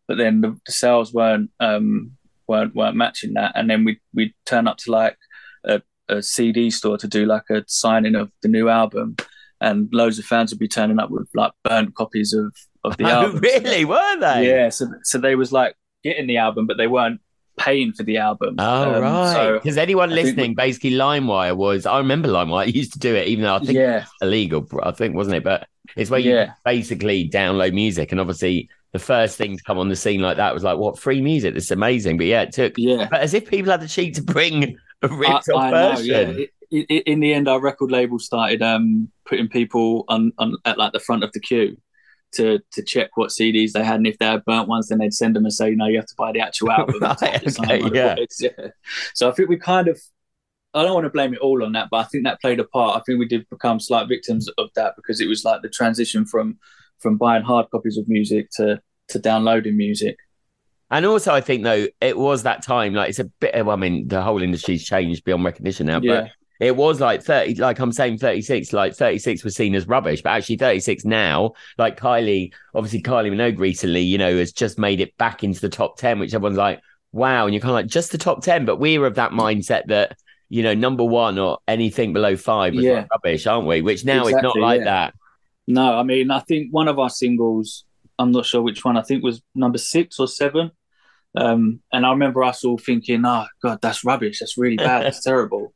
but 0.08 0.18
then 0.18 0.42
the, 0.42 0.58
the 0.66 0.72
sales 0.72 1.14
weren't 1.14 1.52
um 1.60 2.12
weren't 2.48 2.74
weren't 2.74 2.96
matching 2.96 3.34
that. 3.34 3.52
And 3.56 3.70
then 3.70 3.84
we 3.84 4.00
we 4.14 4.34
turn 4.46 4.68
up 4.68 4.78
to 4.78 4.92
like 4.92 5.18
a, 5.66 5.82
a 6.08 6.24
CD 6.24 6.72
store 6.72 6.98
to 6.98 7.08
do 7.08 7.26
like 7.26 7.50
a 7.50 7.64
signing 7.68 8.16
of 8.16 8.32
the 8.42 8.48
new 8.48 8.70
album, 8.70 9.16
and 9.62 9.88
loads 9.94 10.20
of 10.20 10.26
fans 10.26 10.52
would 10.52 10.60
be 10.60 10.68
turning 10.68 11.00
up 11.00 11.10
with 11.12 11.30
like 11.34 11.54
burnt 11.64 11.96
copies 11.96 12.34
of 12.34 12.54
of 12.84 12.98
the 12.98 13.06
Oh, 13.08 13.10
album. 13.28 13.40
really? 13.40 13.86
Were 13.86 14.20
they? 14.20 14.50
Yeah, 14.50 14.70
so 14.70 14.88
so 15.04 15.18
they 15.18 15.36
was 15.36 15.52
like 15.54 15.76
getting 16.04 16.28
the 16.28 16.38
album, 16.38 16.68
but 16.68 16.78
they 16.78 16.88
weren't 16.88 17.22
paying 17.58 17.94
for 17.94 18.04
the 18.04 18.18
album. 18.18 18.56
Oh 18.58 18.96
Um, 18.96 19.02
right. 19.04 19.34
so 19.34 19.54
Because 19.54 19.78
anyone 19.78 20.12
I 20.12 20.16
listening, 20.16 20.52
we- 20.52 20.56
basically 20.56 20.92
LimeWire 20.92 21.56
was. 21.56 21.86
I 21.86 22.00
remember 22.00 22.28
LimeWire 22.28 22.74
used 22.82 22.94
to 22.94 23.00
do 23.00 23.14
it, 23.16 23.28
even 23.28 23.44
though 23.46 23.56
I 23.56 23.60
think 23.60 23.78
yeah, 23.78 24.06
illegal. 24.22 24.68
I 24.84 24.92
think 24.92 25.16
wasn't 25.16 25.36
it? 25.38 25.44
But 25.44 25.68
it's 25.96 26.10
where 26.10 26.20
you 26.20 26.34
Yeah. 26.34 26.54
basically 26.66 27.30
download 27.30 27.74
music, 27.74 28.12
and 28.12 28.20
obviously 28.20 28.68
the 28.94 29.00
first 29.00 29.38
thing 29.38 29.58
to 29.58 29.64
come 29.64 29.78
on 29.78 29.88
the 29.90 29.96
scene 29.96 30.22
like 30.22 30.38
that 30.38 30.54
was 30.54 30.64
like, 30.64 30.78
"What 30.78 30.98
free 31.00 31.22
music? 31.22 31.54
This 31.54 31.66
is 31.66 31.72
amazing!" 31.72 32.18
But 32.18 32.26
yeah, 32.28 32.42
it 32.42 32.52
took. 32.54 32.74
yeah. 32.78 33.08
But 33.12 33.22
as 33.22 33.34
if 33.34 33.48
people 33.50 33.72
had 33.72 33.82
the 33.82 33.88
cheek 33.88 34.16
to 34.16 34.24
bring 34.24 34.76
a 35.04 35.08
ripped 35.08 35.50
off 35.50 35.62
I 35.64 35.72
know, 35.72 35.90
version. 35.96 36.06
yeah. 36.38 36.44
It, 36.44 36.50
in 36.72 37.20
the 37.20 37.34
end, 37.34 37.48
our 37.48 37.60
record 37.60 37.92
label 37.92 38.18
started 38.18 38.62
um, 38.62 39.12
putting 39.26 39.48
people 39.48 40.06
on, 40.08 40.32
on 40.38 40.56
at 40.66 40.78
like 40.78 40.94
the 40.94 41.00
front 41.00 41.24
of 41.24 41.32
the 41.34 41.40
queue 41.40 41.78
to 42.34 42.60
to 42.72 42.82
check 42.82 43.12
what 43.16 43.30
CDs 43.30 43.74
they 43.74 43.84
had, 43.84 43.98
and 43.98 44.08
if 44.08 44.18
they 44.18 44.26
had 44.26 44.46
burnt 44.46 44.70
ones, 44.70 44.88
then 44.88 45.00
they'd 45.00 45.14
send 45.14 45.36
them 45.36 45.44
and 45.44 45.54
say, 45.54 45.72
"No, 45.72 45.88
you 45.88 45.98
have 45.98 46.08
to 46.08 46.16
buy 46.18 46.32
the 46.32 46.40
actual 46.40 46.72
album." 46.72 47.00
Right, 47.02 47.24
okay, 47.24 47.40
like 47.60 47.84
what 47.84 47.96
it 47.96 48.34
yeah. 48.40 48.50
yeah. 48.58 48.68
So 49.14 49.30
I 49.30 49.34
think 49.34 49.50
we 49.50 49.58
kind 49.58 49.88
of. 49.88 50.00
I 50.74 50.84
don't 50.84 50.94
want 50.94 51.04
to 51.04 51.10
blame 51.10 51.34
it 51.34 51.42
all 51.42 51.66
on 51.66 51.74
that, 51.74 51.90
but 51.92 51.98
I 51.98 52.04
think 52.06 52.24
that 52.24 52.40
played 52.40 52.62
a 52.62 52.64
part. 52.64 52.98
I 52.98 53.02
think 53.02 53.20
we 53.20 53.28
did 53.28 53.46
become 53.50 53.82
slight 53.82 54.08
victims 54.08 54.48
of 54.58 54.70
that 54.76 54.94
because 54.96 55.20
it 55.20 55.28
was 55.28 55.44
like 55.44 55.62
the 55.62 55.68
transition 55.68 56.26
from 56.26 56.60
from 57.00 57.18
buying 57.18 57.44
hard 57.44 57.70
copies 57.72 57.98
of 57.98 58.08
music 58.08 58.50
to 58.52 58.82
to 59.10 59.20
downloading 59.20 59.76
music. 59.76 60.16
And 60.90 61.06
also, 61.06 61.34
I 61.34 61.42
think 61.42 61.64
though 61.64 61.88
it 62.00 62.18
was 62.18 62.44
that 62.44 62.64
time. 62.64 62.94
Like 62.94 63.10
it's 63.10 63.20
a 63.20 63.26
bit. 63.26 63.54
Well, 63.54 63.76
I 63.76 63.76
mean, 63.76 64.08
the 64.08 64.22
whole 64.22 64.42
industry's 64.42 64.86
changed 64.86 65.26
beyond 65.26 65.44
recognition 65.44 65.88
now. 65.88 66.00
Yeah. 66.02 66.22
But 66.22 66.32
it 66.62 66.76
was 66.76 67.02
like 67.02 67.24
thirty. 67.24 67.56
Like 67.56 67.80
I'm 67.80 67.92
saying, 67.92 68.20
thirty 68.20 68.42
six. 68.42 68.72
Like 68.72 68.96
thirty 68.96 69.20
six 69.20 69.44
was 69.44 69.56
seen 69.56 69.76
as 69.76 69.88
rubbish, 69.88 70.22
but 70.22 70.30
actually 70.30 70.58
thirty 70.58 70.80
six 70.80 71.04
now. 71.04 71.54
Like 71.78 72.00
Kylie, 72.00 72.54
obviously 72.74 73.02
Kylie 73.02 73.32
Minogue 73.32 73.60
recently, 73.60 74.02
you 74.02 74.18
know, 74.18 74.38
has 74.38 74.54
just 74.54 74.80
made 74.80 75.02
it 75.02 75.18
back 75.18 75.44
into 75.44 75.60
the 75.60 75.70
top 75.70 75.98
ten, 75.98 76.20
which 76.20 76.34
everyone's 76.34 76.58
like, 76.58 76.80
wow. 77.12 77.46
And 77.46 77.54
you're 77.54 77.62
kind 77.62 77.72
of 77.72 77.76
like, 77.76 77.88
just 77.88 78.12
the 78.12 78.18
top 78.18 78.44
ten. 78.44 78.66
But 78.66 78.78
we're 78.78 79.06
of 79.06 79.16
that 79.16 79.32
mindset 79.32 79.88
that 79.88 80.16
you 80.50 80.64
know, 80.64 80.74
number 80.74 81.06
one 81.06 81.40
or 81.40 81.60
anything 81.66 82.12
below 82.12 82.36
five 82.36 82.76
was 82.76 82.84
Yeah. 82.84 82.94
like 82.94 83.10
rubbish, 83.12 83.48
aren't 83.48 83.68
we? 83.68 83.82
Which 83.82 84.04
now 84.04 84.28
it's 84.28 84.42
not 84.42 84.60
like 84.60 84.80
yeah. 84.80 84.86
that. 84.86 85.14
No, 85.66 85.98
I 85.98 86.04
mean, 86.04 86.30
I 86.30 86.40
think 86.42 86.72
one 86.72 86.90
of 86.90 87.00
our 87.00 87.10
singles, 87.10 87.86
I'm 88.20 88.34
not 88.34 88.46
sure 88.46 88.62
which 88.62 88.84
one, 88.84 88.98
I 88.98 89.02
think 89.02 89.24
was 89.24 89.42
number 89.56 89.78
six 89.78 90.20
or 90.20 90.28
seven. 90.28 90.72
Um, 91.38 91.80
and 91.94 92.06
I 92.06 92.12
remember 92.12 92.44
us 92.44 92.66
all 92.66 92.78
thinking, 92.78 93.26
oh, 93.26 93.46
God, 93.64 93.80
that's 93.82 94.04
rubbish. 94.04 94.42
That's 94.42 94.58
really 94.58 94.76
bad. 94.76 95.06
That's 95.06 95.24
terrible. 95.24 95.74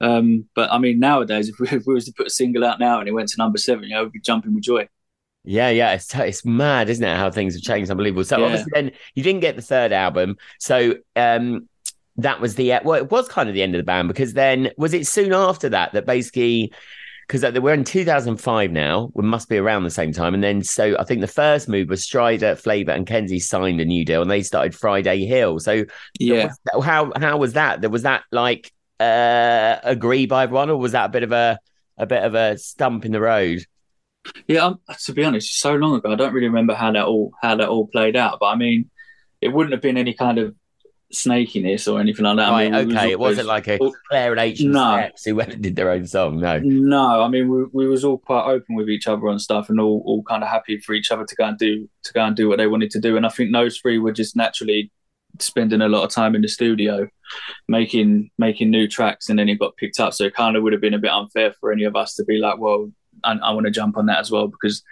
Um, 0.00 0.46
but 0.54 0.72
I 0.72 0.78
mean, 0.78 0.98
nowadays, 0.98 1.48
if 1.48 1.58
we, 1.58 1.68
if 1.76 1.86
we 1.86 1.94
was 1.94 2.06
to 2.06 2.12
put 2.12 2.26
a 2.26 2.30
single 2.30 2.64
out 2.64 2.80
now 2.80 2.98
and 3.00 3.08
it 3.08 3.12
went 3.12 3.28
to 3.30 3.36
number 3.38 3.58
seven, 3.58 3.84
you 3.84 3.90
know, 3.94 4.04
we'd 4.04 4.12
be 4.12 4.20
jumping 4.20 4.54
with 4.54 4.64
joy. 4.64 4.88
Yeah, 5.46 5.68
yeah, 5.68 5.92
it's 5.92 6.14
it's 6.14 6.44
mad, 6.44 6.88
isn't 6.88 7.04
it? 7.04 7.16
How 7.16 7.30
things 7.30 7.54
have 7.54 7.62
changed, 7.62 7.90
unbelievable. 7.90 8.24
So 8.24 8.38
Yeah. 8.38 8.46
obviously, 8.46 8.70
then 8.74 8.92
you 9.14 9.22
didn't 9.22 9.42
get 9.42 9.56
the 9.56 9.62
third 9.62 9.92
album, 9.92 10.36
so 10.58 10.94
um, 11.16 11.68
that 12.16 12.40
was 12.40 12.54
the 12.54 12.78
well, 12.82 12.94
it 12.98 13.10
was 13.10 13.28
kind 13.28 13.48
of 13.50 13.54
the 13.54 13.62
end 13.62 13.74
of 13.74 13.78
the 13.78 13.84
band 13.84 14.08
because 14.08 14.32
then 14.32 14.70
was 14.78 14.94
it 14.94 15.06
soon 15.06 15.34
after 15.34 15.68
that 15.68 15.92
that 15.92 16.06
basically 16.06 16.72
because 17.26 17.42
we're 17.60 17.74
in 17.74 17.84
2005 17.84 18.70
now, 18.70 19.10
we 19.14 19.22
must 19.24 19.48
be 19.48 19.56
around 19.58 19.84
the 19.84 19.90
same 19.90 20.12
time, 20.12 20.34
and 20.34 20.42
then 20.42 20.62
so 20.62 20.96
I 20.98 21.04
think 21.04 21.20
the 21.20 21.26
first 21.26 21.68
move 21.68 21.88
was 21.90 22.02
Strider, 22.02 22.56
Flava, 22.56 22.92
and 22.92 23.06
Kenzie 23.06 23.38
signed 23.40 23.80
a 23.82 23.84
new 23.84 24.04
deal, 24.04 24.22
and 24.22 24.30
they 24.30 24.42
started 24.42 24.74
Friday 24.74 25.26
Hill. 25.26 25.58
So 25.60 25.84
Yeah. 26.18 26.50
how 26.82 27.12
how 27.16 27.36
was 27.36 27.54
that? 27.54 27.82
There 27.82 27.90
was 27.90 28.02
that 28.02 28.24
like 28.32 28.72
uh 29.00 29.76
agreed 29.82 30.26
by 30.26 30.44
everyone, 30.44 30.70
or 30.70 30.76
was 30.76 30.92
that 30.92 31.06
a 31.06 31.08
bit 31.08 31.22
of 31.22 31.32
a 31.32 31.58
a 31.98 32.06
bit 32.06 32.22
of 32.22 32.34
a 32.34 32.58
stump 32.58 33.04
in 33.04 33.12
the 33.12 33.20
road? 33.20 33.64
Yeah, 34.48 34.64
um, 34.66 34.80
to 35.04 35.12
be 35.12 35.22
honest, 35.24 35.58
so 35.60 35.74
long 35.74 35.94
ago, 35.96 36.10
I 36.12 36.14
don't 36.16 36.32
really 36.32 36.46
remember 36.48 36.74
how 36.74 36.92
that 36.92 37.04
all 37.04 37.32
how 37.42 37.56
that 37.56 37.68
all 37.68 37.86
played 37.88 38.16
out. 38.16 38.38
But 38.40 38.46
I 38.46 38.56
mean, 38.56 38.90
it 39.40 39.48
wouldn't 39.48 39.72
have 39.72 39.82
been 39.82 39.96
any 39.98 40.14
kind 40.14 40.38
of 40.38 40.54
snakiness 41.12 41.92
or 41.92 42.00
anything 42.00 42.24
like 42.24 42.36
that. 42.38 42.48
I 42.48 42.68
Right, 42.68 42.72
mean, 42.72 42.78
we 42.80 42.86
was 42.86 42.96
okay. 42.96 43.10
It 43.12 43.18
wasn't 43.20 43.46
like 43.46 43.68
a 43.68 43.78
all- 43.78 43.94
Claire 44.08 44.32
and 44.32 44.40
H 44.40 44.62
No. 44.62 44.96
Steps 44.96 45.24
who 45.26 45.34
went 45.36 45.52
and 45.52 45.62
did 45.62 45.76
their 45.76 45.90
own 45.90 46.06
song. 46.06 46.40
No. 46.40 46.58
No, 46.58 47.22
I 47.22 47.28
mean 47.28 47.48
we, 47.48 47.64
we 47.72 47.86
was 47.86 48.04
all 48.04 48.18
quite 48.18 48.46
open 48.46 48.74
with 48.74 48.88
each 48.88 49.06
other 49.06 49.26
and 49.28 49.40
stuff, 49.40 49.68
and 49.70 49.78
all, 49.78 50.02
all 50.06 50.22
kind 50.22 50.42
of 50.42 50.48
happy 50.48 50.78
for 50.78 50.94
each 50.94 51.10
other 51.12 51.24
to 51.24 51.34
go 51.36 51.44
and 51.44 51.58
do 51.58 51.88
to 52.04 52.12
go 52.12 52.24
and 52.24 52.34
do 52.34 52.48
what 52.48 52.58
they 52.58 52.66
wanted 52.66 52.90
to 52.92 53.00
do. 53.00 53.16
And 53.16 53.26
I 53.26 53.28
think 53.28 53.52
those 53.52 53.78
three 53.78 53.98
were 53.98 54.12
just 54.12 54.34
naturally 54.36 54.90
spending 55.40 55.80
a 55.80 55.88
lot 55.88 56.04
of 56.04 56.10
time 56.10 56.34
in 56.34 56.42
the 56.42 56.48
studio, 56.48 57.08
making 57.68 58.30
making 58.38 58.70
new 58.70 58.88
tracks, 58.88 59.28
and 59.28 59.38
then 59.38 59.48
it 59.48 59.58
got 59.58 59.76
picked 59.76 60.00
up. 60.00 60.14
So 60.14 60.24
it 60.24 60.34
kind 60.34 60.56
of 60.56 60.62
would 60.62 60.72
have 60.72 60.82
been 60.82 60.94
a 60.94 60.98
bit 60.98 61.10
unfair 61.10 61.52
for 61.60 61.72
any 61.72 61.84
of 61.84 61.96
us 61.96 62.14
to 62.14 62.24
be 62.24 62.38
like, 62.38 62.58
well, 62.58 62.90
I, 63.22 63.32
I 63.34 63.52
want 63.52 63.66
to 63.66 63.72
jump 63.72 63.96
on 63.96 64.06
that 64.06 64.18
as 64.18 64.30
well 64.30 64.48
because 64.48 64.82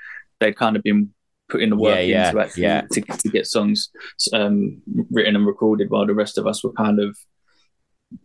they'd 0.40 0.57
kind 0.57 0.76
of 0.76 0.83
been 0.83 1.12
putting 1.48 1.70
the 1.70 1.76
work 1.76 1.96
Yeah, 1.96 2.00
yeah, 2.00 2.28
into 2.28 2.40
actually 2.40 2.62
yeah. 2.62 2.81
to, 2.92 3.00
to 3.00 3.28
get 3.28 3.46
songs 3.46 3.90
um, 4.33 4.83
written 5.11 5.37
and 5.37 5.46
recorded, 5.46 5.90
while 5.90 6.07
the 6.07 6.14
rest 6.14 6.38
of 6.38 6.46
us 6.46 6.64
were 6.64 6.72
kind 6.72 6.98
of 6.98 7.16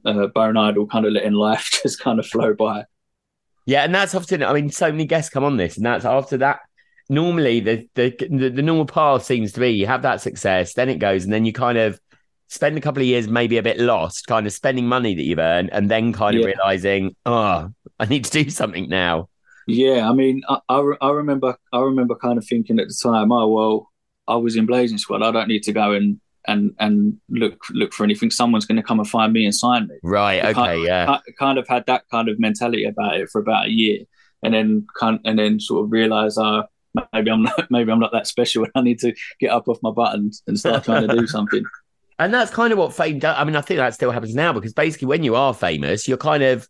uh, 0.06 0.28
bone 0.28 0.58
idle, 0.58 0.88
kind 0.88 1.06
of 1.06 1.14
letting 1.14 1.34
life 1.34 1.70
just 1.84 2.00
kind 2.00 2.20
of 2.20 2.26
flow 2.26 2.54
by. 2.54 2.86
Yeah, 3.66 3.84
and 3.84 3.94
that's 3.94 4.16
often. 4.16 4.44
I 4.44 4.54
mean, 4.54 4.70
so 4.70 4.90
many 4.92 5.06
guests 5.06 5.30
come 5.30 5.44
on 5.44 5.58
this, 5.58 5.78
and 5.78 5.86
that's 5.86 6.06
after 6.06 6.38
that. 6.38 6.62
Normally, 7.10 7.60
the 7.60 7.90
the 7.96 8.16
the, 8.30 8.50
the 8.50 8.62
normal 8.62 8.86
path 8.86 9.24
seems 9.24 9.52
to 9.54 9.60
be 9.60 9.70
you 9.70 9.88
have 9.88 10.04
that 10.04 10.22
success, 10.22 10.74
then 10.74 10.90
it 10.90 11.00
goes, 11.00 11.26
and 11.26 11.34
then 11.34 11.46
you 11.46 11.52
kind 11.52 11.78
of 11.78 12.00
spend 12.48 12.78
a 12.78 12.82
couple 12.82 13.02
of 13.02 13.08
years 13.08 13.28
maybe 13.28 13.58
a 13.58 13.64
bit 13.64 13.80
lost, 13.80 14.28
kind 14.28 14.46
of 14.48 14.54
spending 14.54 14.88
money 14.88 15.16
that 15.16 15.24
you've 15.24 15.40
earned, 15.40 15.70
and 15.72 15.90
then 15.92 16.14
kind 16.14 16.36
of 16.36 16.42
Yeah. 16.42 16.48
realizing, 16.48 17.16
oh, 17.26 17.70
I 18.00 18.06
need 18.06 18.26
to 18.26 18.44
do 18.44 18.50
something 18.62 18.90
now. 18.90 19.30
Yeah, 19.68 20.10
I 20.10 20.14
mean, 20.14 20.42
I, 20.48 20.60
I, 20.70 20.82
I 21.02 21.10
remember 21.12 21.58
I 21.74 21.80
remember 21.80 22.16
kind 22.16 22.38
of 22.38 22.46
thinking 22.48 22.80
at 22.80 22.88
the 22.88 22.98
time, 23.04 23.32
oh 23.32 23.48
well, 23.48 23.90
I 24.28 24.36
was 24.38 24.56
in 24.56 24.66
Blazin' 24.66 24.98
Squad. 24.98 25.24
I 25.24 25.32
don't 25.32 25.48
need 25.50 25.64
to 25.64 25.74
go 25.74 25.92
and 25.94 26.20
and 26.48 26.74
and 26.80 27.18
look 27.30 27.60
look 27.72 27.94
for 27.94 28.06
anything. 28.06 28.32
Someone's 28.32 28.66
going 28.66 28.78
to 28.78 28.84
come 28.84 29.00
and 29.00 29.10
find 29.10 29.34
me 29.34 29.44
and 29.44 29.54
sign 29.54 29.88
me. 29.88 29.96
Right? 30.04 30.42
I 30.44 30.50
Okay. 30.52 30.54
can't- 30.54 30.82
Yeah. 30.84 31.12
I 31.12 31.20
kind 31.38 31.58
of 31.60 31.68
had 31.68 31.86
that 31.88 32.04
kind 32.10 32.30
of 32.30 32.40
mentality 32.40 32.86
about 32.86 33.18
it 33.18 33.30
for 33.30 33.42
about 33.42 33.66
a 33.68 33.70
year, 33.72 34.06
and 34.42 34.54
then 34.54 34.88
kind 34.98 35.20
and 35.26 35.38
then 35.38 35.60
sort 35.60 35.84
of 35.84 35.92
realize, 35.92 36.38
uh, 36.38 36.64
maybe 37.12 37.30
I'm 37.30 37.44
not 37.44 37.68
maybe 37.70 37.92
I'm 37.92 38.00
not 38.00 38.14
that 38.14 38.28
special. 38.28 38.64
and 38.64 38.72
I 38.74 38.82
need 38.82 39.00
to 39.00 39.14
get 39.42 39.52
up 39.52 39.68
off 39.68 39.80
my 39.84 39.92
buttons 39.92 40.44
and 40.48 40.58
start 40.58 40.86
trying 40.86 41.06
to 41.10 41.14
do 41.14 41.28
something. 41.28 41.64
And 42.20 42.34
that's 42.34 42.52
kind 42.52 42.74
of 42.74 42.80
what 42.80 42.94
fame 42.96 43.20
does. 43.20 43.36
I 43.38 43.44
mean, 43.44 43.56
I 43.56 43.62
think 43.62 43.78
that 43.78 43.94
still 43.94 44.12
happens 44.12 44.36
now 44.36 44.54
because 44.54 44.74
basically, 44.74 45.08
when 45.08 45.24
you 45.24 45.36
are 45.36 45.54
famous, 45.54 46.08
you're 46.08 46.18
kind 46.18 46.44
of, 46.44 46.68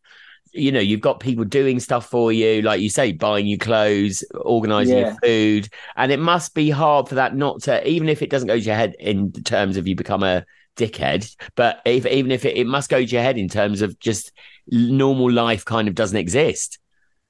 you 0.54 0.72
know, 0.72 0.80
you've 0.80 1.02
got 1.02 1.20
people 1.20 1.46
doing 1.46 1.80
stuff 1.80 2.10
for 2.10 2.32
you, 2.32 2.62
like 2.62 2.82
you 2.82 2.90
say, 2.90 3.12
buying 3.14 3.48
you 3.48 3.58
clothes, 3.58 4.24
organizing 4.42 4.98
your 4.98 5.16
food. 5.24 5.70
And 5.96 6.12
it 6.12 6.20
must 6.20 6.54
be 6.54 6.70
hard 6.70 7.08
for 7.08 7.16
that 7.16 7.36
not 7.36 7.62
to, 7.64 7.88
even 7.88 8.10
if 8.10 8.22
it 8.22 8.30
doesn't 8.30 8.48
go 8.48 8.56
to 8.56 8.60
your 8.60 8.76
head 8.76 8.96
in 9.00 9.32
terms 9.32 9.78
of 9.78 9.88
you 9.88 9.96
become 9.96 10.24
a 10.24 10.46
dickhead, 10.76 11.36
but 11.56 11.82
if, 11.86 12.06
even 12.06 12.32
if 12.32 12.46
it, 12.46 12.58
it 12.58 12.68
must 12.68 12.90
go 12.90 13.00
to 13.00 13.06
your 13.06 13.22
head 13.22 13.38
in 13.38 13.48
terms 13.50 13.82
of 13.82 14.00
just 14.00 14.32
normal 14.68 15.32
life 15.32 15.66
kind 15.66 15.88
of 15.88 15.96
doesn't 15.96 16.18
exist. 16.18 16.80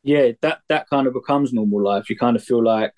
yeah, 0.03 0.31
that 0.41 0.59
that 0.69 0.89
kind 0.89 1.07
of 1.07 1.13
becomes 1.13 1.53
normal 1.53 1.83
life. 1.83 2.09
You 2.09 2.17
kind 2.17 2.35
of 2.35 2.43
feel 2.43 2.63
like 2.63 2.93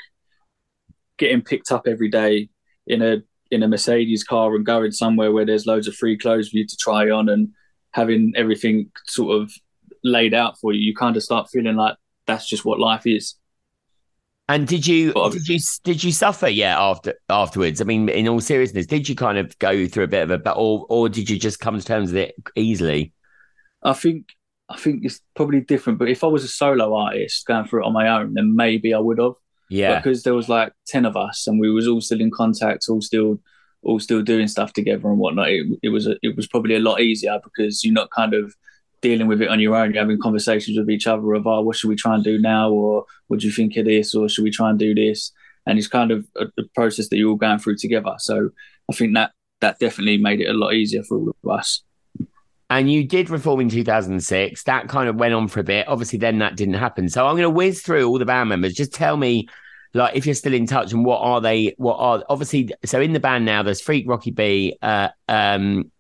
getting 1.17 1.41
picked 1.41 1.71
up 1.71 1.87
every 1.87 2.09
day 2.09 2.49
in 2.87 3.01
a 3.01 3.23
in 3.51 3.63
a 3.63 3.67
Mercedes 3.67 4.23
car 4.23 4.55
and 4.55 4.65
going 4.65 4.91
somewhere 4.91 5.31
where 5.31 5.45
there's 5.45 5.65
loads 5.65 5.87
of 5.87 5.95
free 5.95 6.17
clothes 6.17 6.49
for 6.49 6.57
you 6.57 6.67
to 6.67 6.77
try 6.77 7.09
on 7.09 7.29
and 7.29 7.49
having 7.91 8.33
everything 8.35 8.91
sort 9.05 9.41
of 9.41 9.51
laid 10.03 10.33
out 10.33 10.59
for 10.59 10.73
you. 10.73 10.79
You 10.79 10.95
kind 10.95 11.15
of 11.17 11.23
start 11.23 11.49
feeling 11.51 11.75
like 11.75 11.95
that's 12.27 12.47
just 12.47 12.65
what 12.65 12.79
life 12.79 13.07
is. 13.07 13.35
And 14.47 14.67
did 14.67 14.87
you 14.87 15.13
did 15.31 15.47
you 15.47 15.59
did 15.83 16.03
you 16.03 16.11
suffer 16.11 16.47
yet 16.47 16.77
after 16.77 17.13
afterwards? 17.29 17.81
I 17.81 17.83
mean, 17.83 18.09
in 18.09 18.27
all 18.27 18.41
seriousness, 18.41 18.87
did 18.87 19.07
you 19.07 19.15
kind 19.15 19.37
of 19.37 19.57
go 19.59 19.87
through 19.87 20.05
a 20.05 20.07
bit 20.07 20.23
of 20.23 20.31
a 20.31 20.39
but 20.39 20.55
or 20.57 20.87
or 20.89 21.07
did 21.07 21.29
you 21.29 21.37
just 21.37 21.59
come 21.59 21.77
to 21.77 21.85
terms 21.85 22.11
with 22.11 22.17
it 22.17 22.35
easily? 22.55 23.13
I 23.83 23.93
think 23.93 24.29
I 24.67 24.77
think 24.77 25.05
it's 25.05 25.21
probably 25.35 25.61
different. 25.61 25.99
But 25.99 26.09
if 26.09 26.23
I 26.23 26.27
was 26.27 26.43
a 26.43 26.47
solo 26.47 26.95
artist 26.95 27.45
going 27.45 27.67
through 27.67 27.83
it 27.83 27.87
on 27.87 27.93
my 27.93 28.07
own, 28.07 28.33
then 28.33 28.55
maybe 28.55 28.93
I 28.93 28.99
would 28.99 29.19
have. 29.19 29.33
Yeah. 29.69 29.97
because 29.97 30.23
there 30.23 30.33
was 30.33 30.49
like 30.49 30.73
10 30.87 31.05
of 31.05 31.15
us 31.15 31.47
and 31.47 31.59
we 31.59 31.69
was 31.69 31.87
all 31.87 32.01
still 32.01 32.21
in 32.21 32.31
contact 32.31 32.85
all 32.89 33.01
still 33.01 33.39
all 33.83 33.99
still 33.99 34.21
doing 34.21 34.47
stuff 34.47 34.73
together 34.73 35.07
and 35.09 35.19
whatnot 35.19 35.49
it, 35.49 35.67
it 35.83 35.89
was 35.89 36.07
a, 36.07 36.15
it 36.21 36.35
was 36.35 36.47
probably 36.47 36.75
a 36.75 36.79
lot 36.79 36.99
easier 36.99 37.39
because 37.43 37.83
you're 37.83 37.93
not 37.93 38.09
kind 38.11 38.33
of 38.33 38.53
dealing 39.01 39.27
with 39.27 39.41
it 39.41 39.49
on 39.49 39.59
your 39.59 39.75
own. 39.75 39.93
You're 39.93 40.03
having 40.03 40.19
conversations 40.19 40.77
with 40.77 40.89
each 40.89 41.07
other 41.07 41.33
of, 41.33 41.47
oh, 41.47 41.61
what 41.61 41.75
should 41.75 41.89
we 41.89 41.95
try 41.95 42.15
and 42.15 42.23
do 42.23 42.37
now? 42.37 42.69
Or 42.69 43.05
what 43.27 43.39
do 43.39 43.47
you 43.47 43.53
think 43.53 43.75
of 43.77 43.85
this? 43.85 44.13
Or 44.15 44.27
should 44.29 44.43
we 44.43 44.51
try 44.51 44.69
and 44.69 44.79
do 44.79 44.93
this? 44.93 45.31
And 45.65 45.77
it's 45.77 45.87
kind 45.87 46.11
of 46.11 46.27
a, 46.35 46.45
a 46.57 46.63
process 46.75 47.09
that 47.09 47.17
you're 47.17 47.29
all 47.29 47.35
going 47.35 47.59
through 47.59 47.77
together. 47.77 48.15
So 48.17 48.49
I 48.89 48.95
think 48.95 49.13
that 49.15 49.31
that 49.61 49.79
definitely 49.79 50.17
made 50.17 50.41
it 50.41 50.49
a 50.49 50.53
lot 50.53 50.73
easier 50.73 51.03
for 51.03 51.17
all 51.17 51.29
of 51.29 51.49
us. 51.51 51.83
And 52.69 52.91
you 52.91 53.03
did 53.03 53.29
reform 53.29 53.61
in 53.61 53.69
2006. 53.69 54.63
That 54.63 54.87
kind 54.87 55.09
of 55.09 55.15
went 55.15 55.33
on 55.33 55.47
for 55.47 55.59
a 55.59 55.63
bit. 55.63 55.87
Obviously, 55.87 56.19
then 56.19 56.37
that 56.39 56.55
didn't 56.55 56.75
happen. 56.75 57.09
So 57.09 57.25
I'm 57.25 57.33
going 57.33 57.43
to 57.43 57.49
whiz 57.49 57.81
through 57.81 58.07
all 58.07 58.19
the 58.19 58.25
band 58.25 58.49
members. 58.49 58.75
Just 58.75 58.93
tell 58.93 59.17
me, 59.17 59.47
like, 59.95 60.15
if 60.15 60.25
you're 60.25 60.35
still 60.35 60.53
in 60.53 60.67
touch 60.67 60.93
and 60.93 61.03
what 61.03 61.19
are 61.19 61.41
they? 61.41 61.73
What 61.77 61.95
are 61.95 62.23
obviously? 62.29 62.69
So 62.85 63.01
in 63.01 63.13
the 63.13 63.19
band 63.19 63.45
now, 63.45 63.63
there's 63.63 63.81
Freek 63.81 64.07
Rocky 64.07 64.31
B. 64.31 64.77
Uh, 64.81 65.09
um, 65.27 65.91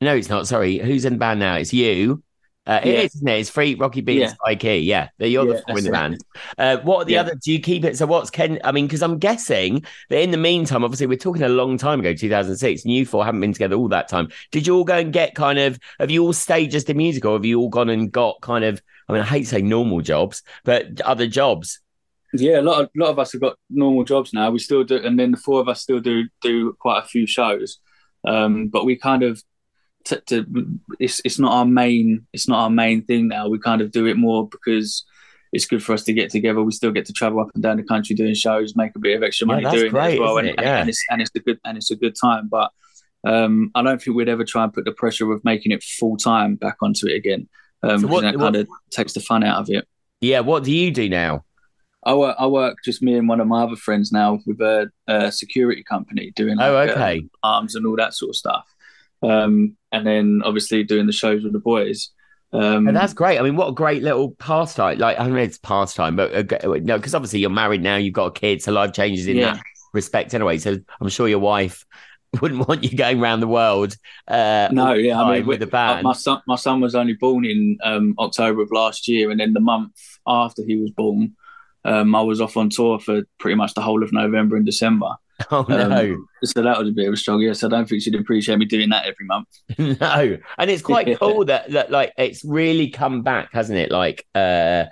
no, 0.00 0.14
it's 0.14 0.28
not. 0.28 0.46
Sorry, 0.46 0.78
who's 0.78 1.04
in 1.04 1.14
the 1.14 1.18
band 1.18 1.40
now? 1.40 1.56
It's 1.56 1.72
you. 1.72 2.22
Uh, 2.66 2.78
it 2.84 2.88
Yeah. 2.88 3.00
is, 3.00 3.14
isn't 3.16 3.28
it? 3.28 3.40
It's 3.40 3.50
Free 3.50 3.74
Rocky 3.74 4.00
B 4.02 4.18
Yeah. 4.18 4.28
and 4.28 4.36
Spikey. 4.38 4.84
Yeah, 4.84 5.08
you're 5.18 5.46
Yeah, 5.46 5.54
the 5.54 5.62
four 5.66 5.78
in 5.78 5.84
the 5.84 5.90
band. 5.90 6.24
Uh, 6.58 6.76
what 6.78 6.98
are 6.98 7.04
the 7.06 7.14
Yeah. 7.14 7.20
other? 7.20 7.34
Do 7.34 7.52
you 7.52 7.58
keep 7.58 7.84
it? 7.84 7.96
So 7.96 8.06
what's 8.06 8.30
Ken? 8.30 8.60
I 8.62 8.70
mean, 8.70 8.86
because 8.86 9.02
I'm 9.02 9.18
guessing 9.18 9.84
that 10.10 10.20
in 10.20 10.30
the 10.30 10.36
meantime, 10.36 10.84
obviously, 10.84 11.06
we're 11.06 11.16
talking 11.16 11.42
a 11.42 11.48
long 11.48 11.78
time 11.78 12.00
ago, 12.00 12.12
2006, 12.12 12.84
and 12.84 12.92
you 12.92 13.06
four 13.06 13.24
haven't 13.24 13.40
been 13.40 13.54
together 13.54 13.76
all 13.76 13.88
that 13.88 14.08
time. 14.08 14.28
Did 14.52 14.66
you 14.66 14.76
all 14.76 14.84
go 14.84 14.98
and 14.98 15.12
get 15.12 15.34
kind 15.34 15.58
of? 15.58 15.78
Have 15.98 16.10
you 16.10 16.22
all 16.22 16.34
stayed 16.34 16.70
just 16.70 16.90
in 16.90 16.98
music, 16.98 17.24
or 17.24 17.32
have 17.32 17.46
you 17.46 17.58
all 17.58 17.70
gone 17.70 17.88
and 17.88 18.12
got 18.12 18.40
kind 18.42 18.64
of? 18.64 18.82
I 19.08 19.14
mean, 19.14 19.22
I 19.22 19.26
hate 19.26 19.46
saying 19.48 19.68
normal 19.68 20.02
jobs, 20.02 20.42
but 20.64 21.00
other 21.00 21.26
jobs. 21.26 21.80
Yeah, 22.34 22.60
a 22.60 22.62
lot 22.62 22.82
of 22.82 22.90
lot 22.94 23.10
of 23.10 23.18
us 23.18 23.32
have 23.32 23.40
got 23.40 23.56
normal 23.70 24.04
jobs 24.04 24.32
now. 24.32 24.50
We 24.50 24.60
still 24.60 24.84
do, 24.84 24.96
and 24.98 25.18
then 25.18 25.30
the 25.32 25.36
four 25.38 25.60
of 25.60 25.68
us 25.68 25.80
still 25.80 25.98
do 25.98 26.24
do 26.42 26.74
quite 26.78 26.98
a 27.02 27.06
few 27.06 27.26
shows. 27.26 27.78
Um, 28.24 28.68
but 28.68 28.84
we 28.84 28.96
kind 28.96 29.22
of 29.22 29.42
t- 30.04 30.16
to, 30.26 30.46
it's 30.98 31.20
it's 31.24 31.38
not 31.38 31.52
our 31.52 31.64
main 31.64 32.26
it's 32.32 32.48
not 32.48 32.60
our 32.60 32.70
main 32.70 33.02
thing 33.04 33.28
now. 33.28 33.48
We 33.48 33.58
kind 33.58 33.80
of 33.80 33.90
do 33.90 34.06
it 34.06 34.16
more 34.16 34.48
because 34.48 35.04
it's 35.52 35.66
good 35.66 35.82
for 35.82 35.92
us 35.94 36.04
to 36.04 36.12
get 36.12 36.30
together. 36.30 36.62
We 36.62 36.72
still 36.72 36.92
get 36.92 37.06
to 37.06 37.12
travel 37.12 37.40
up 37.40 37.48
and 37.54 37.62
down 37.62 37.76
the 37.76 37.82
country 37.82 38.14
doing 38.14 38.34
shows, 38.34 38.76
make 38.76 38.92
a 38.94 38.98
bit 39.00 39.16
of 39.16 39.22
extra 39.22 39.46
Yeah, 39.46 39.54
money 39.54 39.64
that's 39.64 39.74
doing 39.76 39.86
it 39.94 40.12
as 40.14 40.18
well, 40.20 40.38
isn't 40.38 40.50
and, 40.50 40.58
it? 40.58 40.62
Yeah. 40.62 40.78
and 40.80 40.88
it's 40.88 41.04
and 41.10 41.20
it's 41.20 41.30
a 41.34 41.40
good 41.40 41.58
and 41.64 41.76
it's 41.76 41.90
a 41.90 41.96
good 41.96 42.14
time. 42.20 42.48
But 42.48 42.70
um, 43.26 43.70
I 43.74 43.82
don't 43.82 44.00
think 44.00 44.16
we'd 44.16 44.28
ever 44.28 44.44
try 44.44 44.64
and 44.64 44.72
put 44.72 44.84
the 44.84 44.92
pressure 44.92 45.30
of 45.32 45.44
making 45.44 45.72
it 45.72 45.82
full 45.82 46.16
time 46.16 46.54
back 46.56 46.76
onto 46.82 47.06
it 47.06 47.14
again. 47.16 47.48
Um, 47.82 48.00
So 48.00 48.06
what- 48.06 48.20
because 48.20 48.32
that 48.32 48.38
what- 48.38 48.44
kind 48.44 48.56
of 48.56 48.68
takes 48.90 49.12
the 49.14 49.20
fun 49.20 49.42
out 49.44 49.58
of 49.60 49.68
it. 49.70 49.86
Yeah. 50.20 50.40
What 50.40 50.64
do 50.64 50.72
you 50.72 50.90
do 50.90 51.08
now? 51.08 51.44
I 52.04 52.14
work, 52.14 52.36
I 52.38 52.46
work 52.46 52.78
just 52.82 53.02
me 53.02 53.14
and 53.16 53.28
one 53.28 53.40
of 53.40 53.46
my 53.46 53.62
other 53.62 53.76
friends 53.76 54.10
now 54.10 54.38
with 54.46 54.58
a, 54.62 54.90
a 55.06 55.30
security 55.30 55.82
company 55.82 56.32
doing 56.34 56.56
Oh, 56.58 56.76
okay. 56.78 57.18
um, 57.18 57.30
arms 57.42 57.74
and 57.74 57.84
all 57.86 57.96
that 57.96 58.14
sort 58.14 58.30
of 58.30 58.36
stuff. 58.36 58.64
Um, 59.22 59.76
and 59.92 60.06
then 60.06 60.42
obviously 60.44 60.82
doing 60.84 61.06
the 61.06 61.12
shows 61.12 61.42
with 61.42 61.52
the 61.52 61.58
boys. 61.58 62.10
Um, 62.52 62.88
And 62.88 62.96
that's 62.96 63.12
great. 63.12 63.38
I 63.38 63.42
mean, 63.42 63.56
what 63.56 63.68
a 63.68 63.72
great 63.72 64.02
little 64.02 64.32
pastime. 64.32 64.98
Like, 64.98 65.18
I 65.20 65.26
mean, 65.26 65.36
it's 65.38 65.58
pastime, 65.58 66.16
but 66.16 66.32
uh, 66.52 66.66
no, 66.82 66.96
because 66.96 67.14
obviously 67.14 67.40
you're 67.40 67.50
married 67.50 67.82
now, 67.82 67.96
you've 67.96 68.14
got 68.14 68.26
a 68.26 68.32
kid, 68.32 68.62
so 68.62 68.72
life 68.72 68.92
changes 68.92 69.26
in 69.26 69.36
Yeah. 69.36 69.54
that 69.54 69.62
respect 69.92 70.34
anyway. 70.34 70.58
So 70.58 70.78
I'm 71.00 71.08
sure 71.08 71.28
your 71.28 71.38
wife 71.38 71.84
wouldn't 72.40 72.66
want 72.68 72.82
you 72.84 72.96
going 72.96 73.20
around 73.20 73.40
the 73.40 73.48
world. 73.48 73.96
Uh, 74.26 74.68
no, 74.72 74.94
yeah, 74.94 75.20
I 75.20 75.32
mean, 75.38 75.46
with 75.46 75.60
the 75.60 75.66
band. 75.66 76.04
my 76.04 76.12
son, 76.12 76.40
my 76.46 76.56
son 76.56 76.80
was 76.80 76.94
only 76.94 77.14
born 77.14 77.44
in 77.44 77.78
um, 77.84 78.14
October 78.18 78.62
of 78.62 78.70
last 78.72 79.06
year, 79.08 79.30
and 79.30 79.38
then 79.40 79.52
the 79.52 79.60
month 79.60 79.92
after 80.26 80.62
he 80.66 80.76
was 80.76 80.90
born, 80.92 81.36
um, 81.84 82.14
I 82.14 82.22
was 82.22 82.40
off 82.40 82.56
on 82.56 82.70
tour 82.70 82.98
for 83.00 83.22
pretty 83.38 83.56
much 83.56 83.74
the 83.74 83.80
whole 83.80 84.02
of 84.02 84.12
November 84.12 84.56
and 84.56 84.66
December. 84.66 85.10
oh 85.50 85.64
no, 85.68 86.14
Um, 86.14 86.26
so 86.44 86.62
that 86.62 86.78
was 86.78 86.88
a 86.88 86.92
bit 86.92 87.06
of 87.08 87.14
a 87.14 87.16
struggle. 87.16 87.42
Yes, 87.42 87.62
I 87.64 87.68
don't 87.68 87.88
think 87.88 88.02
she'd 88.02 88.14
appreciate 88.14 88.58
me 88.58 88.64
doing 88.66 88.90
that 88.90 89.06
every 89.06 89.26
month. 89.26 89.48
no. 90.00 90.38
And 90.58 90.70
it's 90.70 90.82
quite 90.82 91.18
cool 91.20 91.44
that 91.46 91.70
that 91.72 91.90
like 91.90 92.12
it's 92.18 92.44
really 92.44 92.88
come 92.90 93.22
back, 93.22 93.50
hasn't 93.52 93.78
it? 93.78 93.90
Like, 93.90 94.26
uh, 94.34 94.84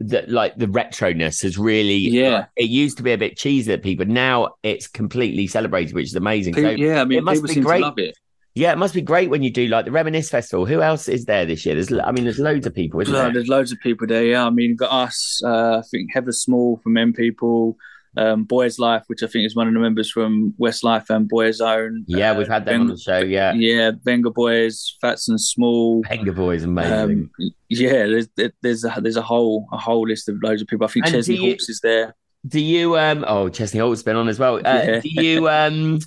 that 0.00 0.28
like 0.28 0.56
the 0.56 0.66
retroness 0.66 1.42
has 1.42 1.56
really. 1.56 1.96
Yeah. 1.96 2.46
It 2.56 2.68
used 2.68 2.98
to 2.98 3.02
be 3.02 3.12
a 3.12 3.18
bit 3.18 3.36
cheesy 3.38 3.72
at 3.72 3.82
people. 3.82 4.04
Now 4.06 4.56
it's 4.62 4.86
completely 4.86 5.46
celebrated, 5.46 5.94
which 5.94 6.06
is 6.06 6.14
amazing. 6.14 6.54
Pe- 6.54 6.62
So 6.62 6.70
yeah, 6.70 7.00
I 7.00 7.04
mean, 7.04 7.18
it 7.18 7.24
must 7.24 7.36
people 7.36 7.48
be 7.48 7.54
seem 7.54 7.62
great. 7.64 7.78
to 7.78 7.84
love 7.86 7.98
it. 7.98 8.16
Yeah, 8.54 8.72
it 8.72 8.78
must 8.78 8.94
be 8.94 9.02
great 9.02 9.28
when 9.28 9.42
you 9.42 9.50
do 9.50 9.66
like 9.68 9.84
the 9.84 9.90
Reminisce 9.92 10.30
Festival. 10.30 10.64
Who 10.64 10.80
else 10.80 11.08
is 11.08 11.26
there 11.26 11.44
this 11.44 11.66
year? 11.66 11.74
There's, 11.74 11.92
I 11.92 12.10
mean, 12.10 12.24
there's 12.24 12.38
loads 12.38 12.66
of 12.66 12.74
people, 12.74 13.00
isn't 13.00 13.12
No, 13.12 13.24
there? 13.24 13.32
there's 13.34 13.48
loads 13.48 13.70
of 13.70 13.78
people 13.80 14.06
there. 14.06 14.24
Yeah, 14.24 14.46
I 14.46 14.50
mean, 14.50 14.76
got 14.76 14.90
us. 14.90 15.42
Uh, 15.44 15.78
I 15.78 15.82
think 15.90 16.10
Heather 16.14 16.32
Small 16.32 16.78
from 16.82 16.96
M 16.96 17.12
People, 17.12 17.76
um, 18.16 18.46
Boyzlife, 18.46 19.02
which 19.08 19.22
I 19.22 19.26
think 19.26 19.44
is 19.46 19.54
one 19.54 19.68
of 19.68 19.74
the 19.74 19.80
members 19.80 20.10
from 20.10 20.54
Westlife 20.60 21.10
and 21.10 21.28
Boyzone. 21.30 22.04
Yeah, 22.06 22.30
Uh, 22.32 22.38
we've 22.38 22.48
had 22.48 22.64
them 22.64 22.82
on 22.82 22.86
the 22.88 22.96
show. 22.96 23.18
Yeah, 23.18 23.52
Yeah, 23.54 23.92
Venga 24.04 24.30
Boys, 24.30 24.96
Phats 25.02 25.28
and 25.28 25.40
Small. 25.40 26.02
Vengaboys, 26.04 26.64
amazing. 26.64 27.30
Um, 27.38 27.50
yeah, 27.68 28.06
there's 28.06 28.28
there's 28.62 28.84
a 28.84 28.94
there's 29.00 29.16
a 29.16 29.22
whole 29.22 29.66
a 29.72 29.78
whole 29.78 30.06
list 30.06 30.28
of 30.28 30.36
loads 30.42 30.62
of 30.62 30.68
people. 30.68 30.86
I 30.86 30.90
think 30.90 31.06
And 31.06 31.14
Chesney 31.14 31.36
you- 31.36 31.50
Hawkes 31.50 31.68
is 31.68 31.80
there. 31.80 32.14
do 32.46 32.60
you? 32.60 32.96
Um, 32.98 33.24
oh, 33.26 33.48
Chesney 33.48 33.80
Hawkes 33.80 34.02
been 34.02 34.16
on 34.16 34.28
as 34.28 34.38
well. 34.38 34.56
Uh, 34.56 34.60
Yeah. 34.86 35.00
Do 35.00 35.08
you? 35.08 35.48
Um, 35.48 35.98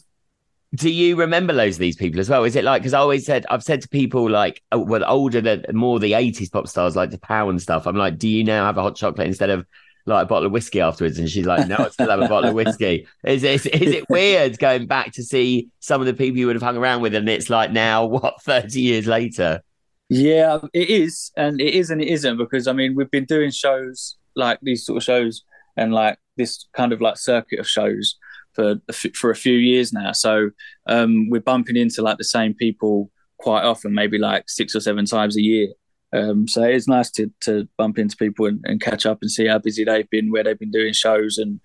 do 0.75 0.87
you 0.91 1.15
remember 1.15 1.51
loads 1.51 1.77
of 1.77 1.79
these 1.79 1.95
people 1.95 2.19
as 2.19 2.29
well? 2.29 2.43
Is 2.43 2.55
it 2.55 2.63
like 2.63 2.83
because 2.83 2.93
I 2.93 2.99
always 2.99 3.25
said 3.25 3.43
I've 3.49 3.63
said 3.63 3.81
to 3.81 3.89
people 3.89 4.29
like 4.29 4.61
oh, 4.71 4.77
well 4.77 5.03
older 5.07 5.41
than 5.41 5.65
more 5.73 5.99
the 5.99 6.11
'80s 6.11 6.51
pop 6.51 6.67
stars 6.67 6.95
like 6.95 7.09
the 7.09 7.17
Pow 7.17 7.49
and 7.49 7.59
stuff. 7.59 7.87
I'm 7.87 7.95
like, 7.95 8.19
do 8.19 8.29
you 8.29 8.43
now 8.43 8.65
have 8.67 8.77
a 8.77 8.81
hot 8.83 8.95
chocolate 8.95 9.25
instead 9.27 9.49
of 9.49 9.65
like 10.09 10.23
a 10.23 10.27
bottle 10.27 10.47
of 10.47 10.51
whiskey 10.51 10.81
afterwards? 10.81 11.19
And 11.19 11.29
she's 11.29 11.45
like, 11.45 11.67
no, 11.67 11.77
I 11.77 11.89
still 11.89 12.09
have 12.09 12.21
a 12.21 12.27
bottle 12.27 12.49
of 12.49 12.55
whiskey. 12.55 13.07
Is 13.23 13.43
it 13.43 13.65
is 13.65 13.93
it 13.93 14.09
weird 14.09 14.59
going 14.59 14.87
back 14.87 15.13
to 15.13 15.23
see 15.23 15.69
some 15.79 16.01
of 16.01 16.07
the 16.07 16.13
people 16.13 16.37
you 16.37 16.47
would 16.47 16.55
have 16.55 16.63
hung 16.63 16.77
around 16.77 17.01
with, 17.01 17.15
and 17.15 17.29
it's 17.29 17.49
like 17.49 17.71
now 17.71 18.05
what 18.05 18.41
30 18.41 18.81
years 18.81 19.07
later? 19.07 19.61
Yeah, 20.09 20.59
it 20.73 20.89
is, 20.89 21.31
and 21.37 21.61
it 21.61 21.73
is, 21.73 21.89
and 21.91 22.01
it 22.01 22.07
isn't 22.07 22.37
because 22.37 22.67
I 22.67 22.73
mean 22.73 22.95
we've 22.95 23.11
been 23.11 23.25
doing 23.25 23.51
shows 23.51 24.17
like 24.35 24.59
these 24.61 24.85
sort 24.85 24.97
of 24.97 25.03
shows 25.03 25.43
and 25.77 25.93
like 25.93 26.17
this 26.37 26.67
kind 26.73 26.93
of 26.93 27.01
like 27.01 27.17
circuit 27.17 27.59
of 27.59 27.67
shows 27.67 28.15
for 28.53 28.75
for 29.13 29.31
a 29.31 29.35
few 29.35 29.53
years 29.53 29.93
now. 29.93 30.11
So 30.11 30.51
um, 30.87 31.29
we're 31.29 31.41
bumping 31.41 31.77
into 31.77 32.01
like 32.01 32.17
the 32.17 32.23
same 32.23 32.53
people 32.53 33.11
quite 33.37 33.63
often, 33.63 33.93
maybe 33.93 34.17
like 34.17 34.49
six 34.49 34.75
or 34.75 34.79
seven 34.79 35.05
times 35.05 35.37
a 35.37 35.41
year. 35.41 35.67
Um, 36.11 36.47
so 36.47 36.63
it's 36.63 36.87
nice 36.87 37.11
to 37.11 37.31
to 37.41 37.67
bump 37.77 37.99
into 37.99 38.17
people 38.17 38.47
and, 38.47 38.59
and 38.65 38.81
catch 38.81 39.05
up 39.05 39.19
and 39.21 39.29
see 39.29 39.47
how 39.47 39.59
busy 39.59 39.83
they've 39.83 40.09
been, 40.09 40.31
where 40.31 40.43
they've 40.43 40.59
been 40.59 40.71
doing 40.71 40.93
shows 40.93 41.37
and 41.37 41.59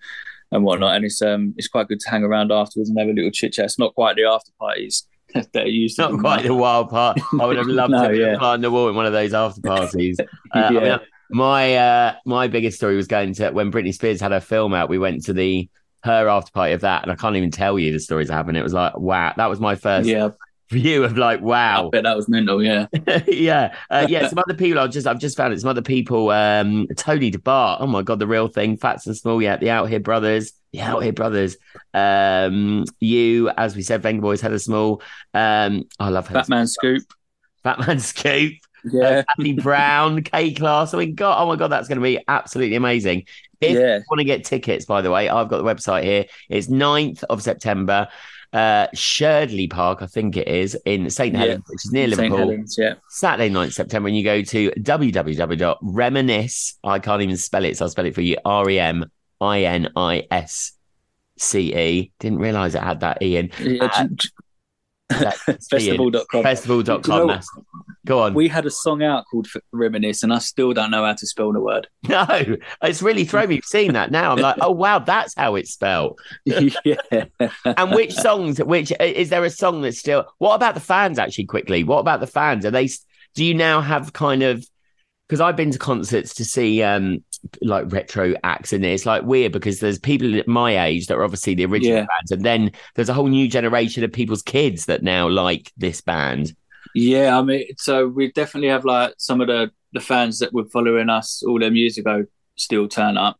and 0.51 0.63
whatnot. 0.63 0.95
And 0.95 1.05
it's 1.05 1.21
um 1.21 1.53
it's 1.57 1.67
quite 1.67 1.87
good 1.87 1.99
to 2.01 2.09
hang 2.09 2.23
around 2.23 2.51
afterwards 2.51 2.89
and 2.89 2.99
have 2.99 3.07
a 3.07 3.13
little 3.13 3.31
chit 3.31 3.53
chat. 3.53 3.65
It's 3.65 3.79
not 3.79 3.95
quite 3.95 4.15
the 4.15 4.25
after 4.25 4.51
parties 4.59 5.07
that 5.33 5.67
it 5.67 5.69
used 5.69 5.95
to. 5.97 6.09
Not 6.09 6.19
quite 6.19 6.43
the 6.43 6.53
wild 6.53 6.89
part. 6.89 7.19
I 7.39 7.45
would 7.45 7.57
have 7.57 7.67
loved 7.67 7.91
No, 7.91 8.03
to 8.03 8.09
be 8.09 8.19
yeah. 8.19 8.35
a 8.35 8.39
fly 8.39 8.53
on 8.53 8.61
the 8.61 8.71
wall 8.71 8.89
in 8.89 8.95
one 8.95 9.05
of 9.05 9.13
those 9.13 9.33
after 9.33 9.61
parties. 9.61 10.19
Uh, 10.53 10.59
I 10.59 10.71
mean, 10.71 10.99
my 11.31 11.75
uh, 11.75 12.15
my 12.25 12.47
biggest 12.47 12.77
story 12.77 12.95
was 12.95 13.07
going 13.07 13.33
to 13.33 13.51
when 13.51 13.71
Britney 13.71 13.93
Spears 13.93 14.21
had 14.21 14.31
her 14.31 14.39
film 14.39 14.73
out. 14.73 14.89
We 14.89 14.97
went 14.97 15.25
to 15.25 15.33
the 15.33 15.67
her 16.03 16.29
after 16.29 16.51
party 16.51 16.73
of 16.73 16.81
that, 16.81 17.03
and 17.03 17.11
I 17.11 17.15
can't 17.15 17.35
even 17.35 17.51
tell 17.51 17.77
you 17.77 17.91
the 17.91 17.99
stories 17.99 18.29
that 18.29 18.35
happened. 18.35 18.57
It 18.57 18.63
was 18.63 18.73
like 18.73 18.97
wow, 18.97 19.33
that 19.35 19.49
was 19.49 19.59
my 19.59 19.75
first 19.75 20.07
Yeah, 20.07 20.29
view 20.69 21.03
of 21.03 21.17
like 21.17 21.39
I 21.39 21.43
wow, 21.43 21.89
bet 21.89 22.03
that 22.03 22.15
was 22.15 22.27
mental. 22.27 22.63
Yeah. 22.63 22.87
yeah, 23.27 23.75
uh, 23.89 24.05
yeah. 24.09 24.27
Some 24.27 24.39
other 24.39 24.53
people 24.53 24.79
I've 24.79 24.91
just 24.91 25.07
I've 25.07 25.19
just 25.19 25.37
found 25.37 25.53
it. 25.53 25.59
Some 25.61 25.69
other 25.69 25.81
people, 25.81 26.29
um, 26.31 26.87
Tony 26.97 27.29
Di 27.29 27.37
Bart. 27.37 27.81
Oh 27.81 27.87
my 27.87 28.01
god, 28.01 28.19
the 28.19 28.27
real 28.27 28.47
thing. 28.47 28.77
Phats 28.77 29.05
and 29.05 29.15
Small. 29.15 29.41
Yeah, 29.41 29.57
the 29.57 29.67
Outhere 29.67 30.01
Brothers. 30.03 30.53
The 30.73 30.79
Outhere 30.79 31.15
Brothers. 31.15 31.57
Um, 31.93 32.85
you, 32.99 33.49
as 33.49 33.75
we 33.75 33.81
said, 33.81 34.01
Vengaboys 34.01 34.41
had 34.41 34.51
a 34.53 34.59
small. 34.59 35.01
Um, 35.33 35.83
I 35.99 36.09
love 36.09 36.31
Batman 36.31 36.67
Scoop. 36.67 37.03
Batman 37.63 37.99
Scoop. 37.99 38.53
Yeah. 38.83 39.01
uh, 39.03 39.23
Andy 39.39 39.53
Brown, 39.53 40.21
K-Klass. 40.23 40.93
I 40.93 40.99
mean, 40.99 41.15
God, 41.15 41.41
oh 41.41 41.47
my 41.47 41.55
God, 41.55 41.69
that's 41.69 41.87
going 41.87 41.97
to 41.97 42.03
be 42.03 42.19
absolutely 42.27 42.75
amazing. 42.75 43.23
If 43.59 43.71
Yeah. 43.79 43.97
you 43.97 44.03
want 44.09 44.19
to 44.19 44.25
get 44.25 44.43
tickets, 44.43 44.85
by 44.85 45.01
the 45.01 45.09
way, 45.09 45.27
I've 45.27 45.47
got 45.49 45.57
the 45.57 45.63
website 45.63 46.03
here. 46.03 46.25
It's 46.49 46.67
9th 46.67 47.23
of 47.23 47.41
September, 47.41 48.07
uh, 48.55 48.87
Sherdley 48.95 49.69
Park, 49.69 50.01
I 50.01 50.07
think 50.07 50.37
it 50.37 50.47
is, 50.47 50.75
in 50.85 51.09
St. 51.09 51.33
Yeah. 51.33 51.39
Helens, 51.39 51.63
which 51.67 51.85
is 51.85 51.91
near 51.91 52.07
St. 52.07 52.17
Liverpool. 52.19 52.37
Helens, 52.37 52.77
yeah. 52.77 52.93
Saturday 53.09 53.49
9th 53.53 53.73
September, 53.73 54.07
and 54.07 54.17
you 54.17 54.23
go 54.23 54.41
to 54.41 54.71
www.reminisce. 54.71 56.77
I 56.83 56.99
can't 56.99 57.21
even 57.21 57.37
spell 57.37 57.65
it, 57.65 57.77
so 57.77 57.85
I'll 57.85 57.89
spell 57.89 58.05
it 58.05 58.15
for 58.15 58.21
you. 58.21 58.37
R 58.45 58.69
E 58.69 58.79
M 58.79 59.05
I 59.41 59.63
N 59.63 59.89
I 59.95 60.27
S 60.31 60.71
C 61.37 61.75
E. 61.75 62.11
Didn't 62.19 62.39
realize 62.39 62.75
it 62.75 62.83
had 62.83 63.01
that 63.01 63.21
E 63.21 63.37
in. 63.37 63.51
yeah 63.59 63.83
Uh, 63.83 63.87
That's 63.87 64.31
Festival.com. 65.69 66.43
Festival.com. 66.43 67.19
You 67.21 67.27
know- 67.27 67.39
Go 68.05 68.19
on. 68.19 68.35
We 68.35 68.47
had 68.47 68.67
a 68.67 68.69
song 68.69 69.01
out 69.01 69.25
called 69.31 69.47
Reminisce, 69.71 70.21
and 70.21 70.31
I 70.31 70.37
still 70.37 70.73
don't 70.73 70.91
know 70.91 71.03
how 71.03 71.13
to 71.13 71.25
spell 71.25 71.51
the 71.51 71.59
word. 71.59 71.87
No, 72.07 72.25
it's 72.83 73.01
really 73.01 73.25
thrown 73.25 73.49
me 73.49 73.61
seeing 73.63 73.93
that 73.93 74.11
now. 74.11 74.31
I'm 74.31 74.37
like, 74.37 74.57
oh 74.61 74.69
wow, 74.69 74.99
that's 74.99 75.33
how 75.35 75.55
it's 75.55 75.71
spelled. 75.71 76.19
yeah. 76.45 77.25
And 77.65 77.91
which 77.95 78.13
songs? 78.13 78.59
Which 78.59 78.93
is 78.99 79.29
there 79.29 79.43
a 79.43 79.49
song 79.49 79.81
that's 79.81 79.97
still? 79.97 80.25
What 80.37 80.53
about 80.53 80.75
the 80.75 80.79
fans? 80.81 81.17
Actually, 81.17 81.45
quickly, 81.45 81.83
what 81.83 81.97
about 81.97 82.19
the 82.19 82.27
fans? 82.27 82.63
Are 82.63 82.69
they? 82.71 82.89
Do 83.33 83.43
you 83.43 83.55
now 83.55 83.81
have 83.81 84.13
kind 84.13 84.43
of? 84.43 84.63
Because 85.27 85.41
I've 85.41 85.55
been 85.55 85.71
to 85.71 85.79
concerts 85.79 86.35
to 86.35 86.45
see 86.45 86.83
um 86.83 87.23
like 87.61 87.91
retro 87.91 88.33
acts, 88.43 88.73
and 88.73 88.83
it's 88.85 89.05
like 89.05 89.23
weird 89.23 89.51
because 89.51 89.79
there's 89.79 89.99
people 89.99 90.37
at 90.37 90.47
my 90.47 90.85
age 90.85 91.07
that 91.07 91.15
are 91.15 91.23
obviously 91.23 91.55
the 91.55 91.65
original 91.65 91.99
Yeah. 91.99 92.05
bands, 92.07 92.31
and 92.31 92.43
then 92.45 92.71
there's 92.95 93.09
a 93.09 93.13
whole 93.13 93.27
new 93.27 93.47
generation 93.47 94.03
of 94.03 94.11
people's 94.11 94.41
kids 94.41 94.85
that 94.87 95.03
now 95.03 95.27
like 95.29 95.71
this 95.77 96.01
band. 96.01 96.53
Yeah, 96.93 97.37
I 97.37 97.41
mean, 97.41 97.65
so 97.77 98.07
we 98.07 98.31
definitely 98.31 98.69
have 98.69 98.85
like 98.85 99.15
some 99.17 99.41
of 99.41 99.47
the 99.47 99.71
the 99.93 99.99
fans 99.99 100.39
that 100.39 100.53
were 100.53 100.65
following 100.65 101.09
us 101.09 101.43
all 101.43 101.59
them 101.59 101.75
years 101.75 101.97
ago 101.97 102.25
still 102.57 102.87
turn 102.87 103.17
up, 103.17 103.37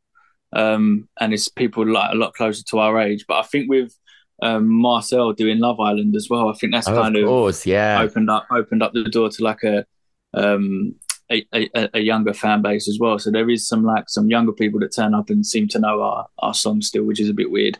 um, 0.53 1.07
and 1.19 1.33
it's 1.33 1.49
people 1.49 1.85
like 1.87 2.11
a 2.11 2.15
lot 2.15 2.33
closer 2.33 2.63
to 2.65 2.79
our 2.79 2.99
age. 2.99 3.25
But 3.27 3.39
I 3.39 3.43
think 3.43 3.69
with 3.69 3.93
um, 4.41 4.67
Marcel 4.67 5.33
doing 5.33 5.59
Love 5.59 5.79
Island 5.79 6.15
as 6.15 6.29
well, 6.29 6.49
I 6.49 6.53
think 6.53 6.73
that's 6.73 6.89
Oh, 6.89 6.95
kind 6.95 7.15
of 7.15 7.27
of 7.29 7.65
yeah. 7.65 8.01
opened 8.01 8.29
up 8.29 8.47
opened 8.51 8.83
up 8.83 8.93
the 8.93 9.05
door 9.05 9.29
to 9.29 9.43
like 9.43 9.63
a 9.63 9.85
um 10.33 10.95
a, 11.31 11.45
a, 11.53 11.89
a 11.95 11.99
younger 11.99 12.33
fan 12.33 12.61
base 12.61 12.87
as 12.87 12.97
well. 12.99 13.17
So 13.19 13.31
there 13.31 13.49
is 13.49 13.67
some 13.67 13.83
like 13.83 14.09
some 14.09 14.29
younger 14.29 14.51
people 14.53 14.79
that 14.81 14.93
turn 14.95 15.13
up 15.13 15.29
and 15.29 15.45
seem 15.45 15.67
to 15.69 15.79
know 15.79 16.01
our 16.01 16.27
our 16.39 16.53
songs 16.53 16.87
still, 16.87 17.03
which 17.03 17.19
is 17.19 17.29
a 17.29 17.33
bit 17.33 17.51
weird. 17.51 17.79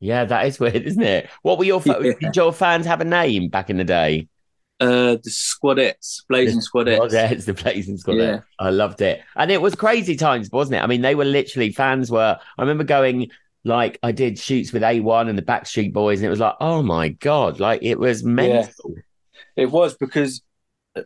Yeah, 0.00 0.24
that 0.26 0.46
is 0.46 0.60
weird, 0.60 0.76
isn't 0.82 1.02
it? 1.02 1.28
What 1.42 1.58
were 1.58 1.64
your 1.64 1.80
fa- 1.80 2.00
Yeah. 2.02 2.12
did 2.20 2.36
your 2.36 2.52
fans 2.52 2.86
have 2.86 3.00
a 3.00 3.04
name 3.04 3.48
back 3.48 3.70
in 3.70 3.76
the 3.76 3.84
day? 3.84 4.28
Uh, 4.78 5.16
the 5.24 5.30
Squadettes, 5.30 6.22
Blazin' 6.28 6.60
Squadettes. 6.60 6.98
Oh, 7.00 7.08
there's 7.08 7.44
the 7.46 7.54
Blazin' 7.54 7.96
Squad. 7.96 8.16
Yeah. 8.16 8.40
I 8.58 8.68
loved 8.68 9.00
it. 9.00 9.22
And 9.34 9.50
it 9.50 9.62
was 9.62 9.74
crazy 9.74 10.16
times, 10.16 10.50
wasn't 10.50 10.76
it? 10.76 10.82
I 10.84 10.86
mean, 10.86 11.00
they 11.00 11.14
were 11.14 11.24
literally 11.24 11.72
fans 11.72 12.10
were 12.10 12.38
I 12.58 12.62
remember 12.62 12.84
going 12.84 13.30
like 13.64 13.98
I 14.02 14.12
did 14.12 14.38
shoots 14.38 14.72
with 14.72 14.82
A1 14.82 15.28
and 15.30 15.38
the 15.38 15.42
Backstreet 15.42 15.92
Boys, 15.94 16.18
and 16.20 16.26
it 16.26 16.30
was 16.30 16.40
like, 16.40 16.54
oh 16.60 16.82
my 16.82 17.08
God, 17.08 17.58
like 17.58 17.82
it 17.82 17.98
was 17.98 18.22
mental. 18.22 18.94
It 19.56 19.70
was 19.70 19.96
because 19.96 20.42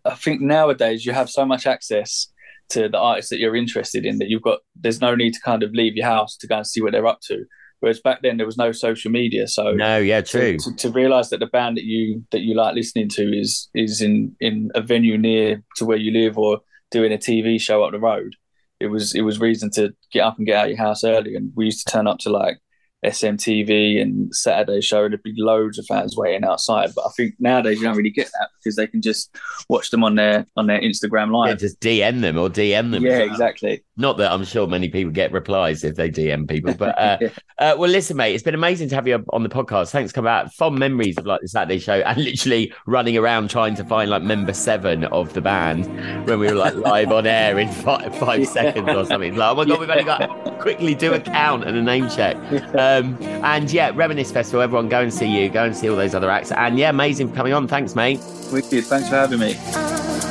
I 0.04 0.14
think 0.14 0.40
nowadays 0.40 1.04
you 1.06 1.12
have 1.12 1.30
so 1.30 1.44
much 1.44 1.66
access 1.66 2.32
to 2.70 2.88
the 2.88 2.98
artists 2.98 3.30
that 3.30 3.38
you're 3.38 3.56
interested 3.56 4.04
in 4.06 4.18
that 4.18 4.28
you've 4.28 4.42
got. 4.42 4.60
There's 4.76 5.00
no 5.00 5.14
need 5.14 5.34
to 5.34 5.40
kind 5.40 5.62
of 5.62 5.72
leave 5.72 5.96
your 5.96 6.06
house 6.06 6.36
to 6.38 6.46
go 6.46 6.56
and 6.58 6.66
see 6.66 6.80
what 6.82 6.92
they're 6.92 7.06
up 7.06 7.20
to. 7.22 7.44
Whereas 7.80 8.00
back 8.00 8.20
then 8.22 8.36
there 8.36 8.46
was 8.46 8.58
no 8.58 8.72
social 8.72 9.10
media, 9.10 9.48
so 9.48 9.72
No, 9.72 9.96
yeah, 9.98 10.20
true. 10.20 10.58
to, 10.58 10.70
to, 10.70 10.76
to 10.76 10.90
realize 10.90 11.30
that 11.30 11.40
the 11.40 11.46
band 11.46 11.78
that 11.78 11.84
you 11.84 12.24
that 12.30 12.40
you 12.42 12.54
like 12.54 12.74
listening 12.74 13.08
to 13.10 13.22
is 13.38 13.68
is 13.74 14.02
in 14.02 14.36
in 14.40 14.70
a 14.74 14.82
venue 14.82 15.16
near 15.16 15.62
to 15.76 15.86
where 15.86 15.96
you 15.96 16.12
live 16.12 16.36
or 16.36 16.60
doing 16.90 17.12
a 17.12 17.16
TV 17.16 17.58
show 17.60 17.82
up 17.82 17.92
the 17.92 17.98
road. 17.98 18.36
It 18.80 18.88
was 18.88 19.14
it 19.14 19.22
was 19.22 19.40
reason 19.40 19.70
to 19.72 19.94
get 20.12 20.20
up 20.20 20.36
and 20.36 20.46
get 20.46 20.56
out 20.56 20.64
of 20.66 20.70
your 20.70 20.78
house 20.78 21.04
early, 21.04 21.34
and 21.34 21.52
we 21.56 21.64
used 21.66 21.86
to 21.86 21.92
turn 21.92 22.06
up 22.06 22.18
to 22.20 22.30
like 22.30 22.58
SMTV 23.04 24.00
and 24.00 24.34
Saturday 24.34 24.80
show, 24.80 25.04
and 25.04 25.12
there'd 25.12 25.22
be 25.22 25.34
loads 25.36 25.78
of 25.78 25.86
fans 25.86 26.16
waiting 26.16 26.44
outside. 26.44 26.90
But 26.94 27.06
I 27.06 27.10
think 27.16 27.34
nowadays 27.38 27.78
you 27.78 27.84
don't 27.84 27.96
really 27.96 28.10
get 28.10 28.26
that 28.38 28.48
because 28.58 28.76
they 28.76 28.86
can 28.86 29.00
just 29.02 29.34
watch 29.68 29.90
them 29.90 30.04
on 30.04 30.14
their 30.16 30.46
on 30.56 30.66
their 30.66 30.80
Instagram 30.80 31.26
Yeah, 31.28 31.32
live. 31.32 31.58
just 31.58 31.80
DM 31.80 32.20
them 32.20 32.38
or 32.38 32.48
DM 32.50 32.90
them. 32.90 33.02
Yeah, 33.04 33.18
well. 33.20 33.26
exactly. 33.28 33.84
Not 34.00 34.16
that 34.16 34.32
I'm 34.32 34.44
sure 34.44 34.66
many 34.66 34.88
people 34.88 35.12
get 35.12 35.30
replies 35.30 35.84
if 35.84 35.94
they 35.96 36.08
DM 36.10 36.48
people, 36.48 36.72
but 36.72 36.98
uh, 36.98 37.18
uh, 37.58 37.74
well, 37.78 37.90
listen, 37.90 38.16
mate, 38.16 38.34
it's 38.34 38.42
been 38.42 38.54
amazing 38.54 38.88
to 38.88 38.94
have 38.94 39.06
you 39.06 39.22
on 39.28 39.42
the 39.42 39.48
podcast. 39.50 39.90
Thanks 39.90 40.10
come 40.10 40.26
out. 40.26 40.52
Fond 40.54 40.78
memories 40.78 41.18
of 41.18 41.26
like 41.26 41.42
the 41.42 41.48
Saturday 41.48 41.78
show 41.78 41.96
and 42.00 42.16
literally 42.24 42.72
running 42.86 43.16
around 43.18 43.50
trying 43.50 43.74
to 43.74 43.84
find 43.84 44.10
like 44.10 44.22
member 44.22 44.54
seven 44.54 45.04
of 45.04 45.34
the 45.34 45.42
band 45.42 45.84
when 46.26 46.40
we 46.40 46.46
were 46.46 46.54
like 46.54 46.74
live 46.74 47.12
on 47.12 47.26
air 47.26 47.58
in 47.58 47.68
five, 47.68 48.16
five 48.18 48.40
Yeah. 48.44 48.46
seconds 48.46 48.88
or 48.88 49.04
something. 49.04 49.36
Like, 49.36 49.50
oh 49.52 49.54
my 49.56 49.64
god, 49.66 49.80
we've 49.80 49.90
only 49.90 50.04
got 50.04 50.18
to 50.18 50.50
quickly 50.60 50.94
do 50.94 51.12
a 51.12 51.20
count 51.20 51.64
and 51.64 51.76
a 51.76 51.82
name 51.82 52.08
check. 52.08 52.36
Um, 52.74 53.18
and 53.22 53.70
yeah, 53.70 53.92
Reminisce 53.94 54.32
Festival. 54.32 54.62
Everyone, 54.62 54.88
go 54.88 55.00
and 55.02 55.12
see 55.12 55.26
you. 55.26 55.50
Go 55.50 55.64
and 55.64 55.76
see 55.76 55.90
all 55.90 55.96
those 55.96 56.14
other 56.14 56.30
acts. 56.30 56.52
And 56.52 56.78
yeah, 56.78 56.88
amazing 56.88 57.28
for 57.28 57.34
coming 57.34 57.52
on. 57.52 57.68
Thanks, 57.68 57.94
mate. 57.94 58.20
Wicked. 58.50 58.84
Thanks 58.86 59.08
for 59.10 59.16
having 59.16 59.40
me. 59.40 60.29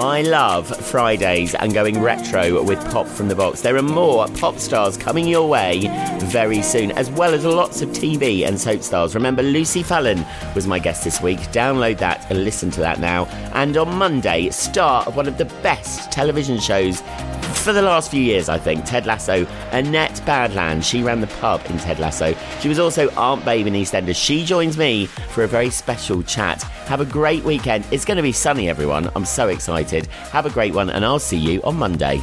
I 0.00 0.22
love 0.22 0.66
Fridays 0.66 1.54
and 1.54 1.74
going 1.74 2.00
retro 2.00 2.62
with 2.62 2.82
Pop 2.90 3.06
from 3.06 3.28
the 3.28 3.34
Box. 3.34 3.60
There 3.60 3.76
are 3.76 3.82
more 3.82 4.26
pop 4.28 4.58
stars 4.58 4.96
coming 4.96 5.28
your 5.28 5.46
way 5.46 5.88
very 6.22 6.62
soon, 6.62 6.90
as 6.92 7.10
well 7.10 7.34
as 7.34 7.44
lots 7.44 7.82
of 7.82 7.90
TV 7.90 8.48
and 8.48 8.58
soap 8.58 8.82
stars. 8.82 9.14
Remember, 9.14 9.42
Lucy 9.42 9.82
Fallon 9.82 10.24
was 10.54 10.66
my 10.66 10.78
guest 10.78 11.04
this 11.04 11.20
week. 11.20 11.38
Download 11.52 11.98
that 11.98 12.30
and 12.30 12.44
listen 12.44 12.70
to 12.70 12.80
that 12.80 12.98
now. 12.98 13.26
And 13.52 13.76
on 13.76 13.94
Monday, 13.94 14.48
star 14.48 15.02
of 15.04 15.16
one 15.16 15.28
of 15.28 15.36
the 15.36 15.44
best 15.62 16.10
television 16.10 16.58
shows 16.58 17.02
for 17.70 17.74
the 17.74 17.82
last 17.82 18.10
few 18.10 18.20
years, 18.20 18.48
I 18.48 18.58
think. 18.58 18.84
Ted 18.84 19.06
Lasso, 19.06 19.46
Annette 19.70 20.20
Badland. 20.26 20.82
She 20.82 21.04
ran 21.04 21.20
the 21.20 21.28
pub 21.28 21.62
in 21.66 21.78
Ted 21.78 22.00
Lasso. 22.00 22.34
She 22.58 22.68
was 22.68 22.80
also 22.80 23.08
Aunt 23.10 23.44
Babe 23.44 23.68
in 23.68 23.74
EastEnders. 23.74 24.16
She 24.16 24.44
joins 24.44 24.76
me 24.76 25.06
for 25.06 25.44
a 25.44 25.46
very 25.46 25.70
special 25.70 26.24
chat. 26.24 26.62
Have 26.88 27.00
a 27.00 27.04
great 27.04 27.44
weekend. 27.44 27.86
It's 27.92 28.04
going 28.04 28.16
to 28.16 28.24
be 28.24 28.32
sunny, 28.32 28.68
everyone. 28.68 29.08
I'm 29.14 29.24
so 29.24 29.46
excited. 29.46 30.06
Have 30.32 30.46
a 30.46 30.50
great 30.50 30.74
one, 30.74 30.90
and 30.90 31.04
I'll 31.04 31.20
see 31.20 31.38
you 31.38 31.62
on 31.62 31.76
Monday. 31.76 32.20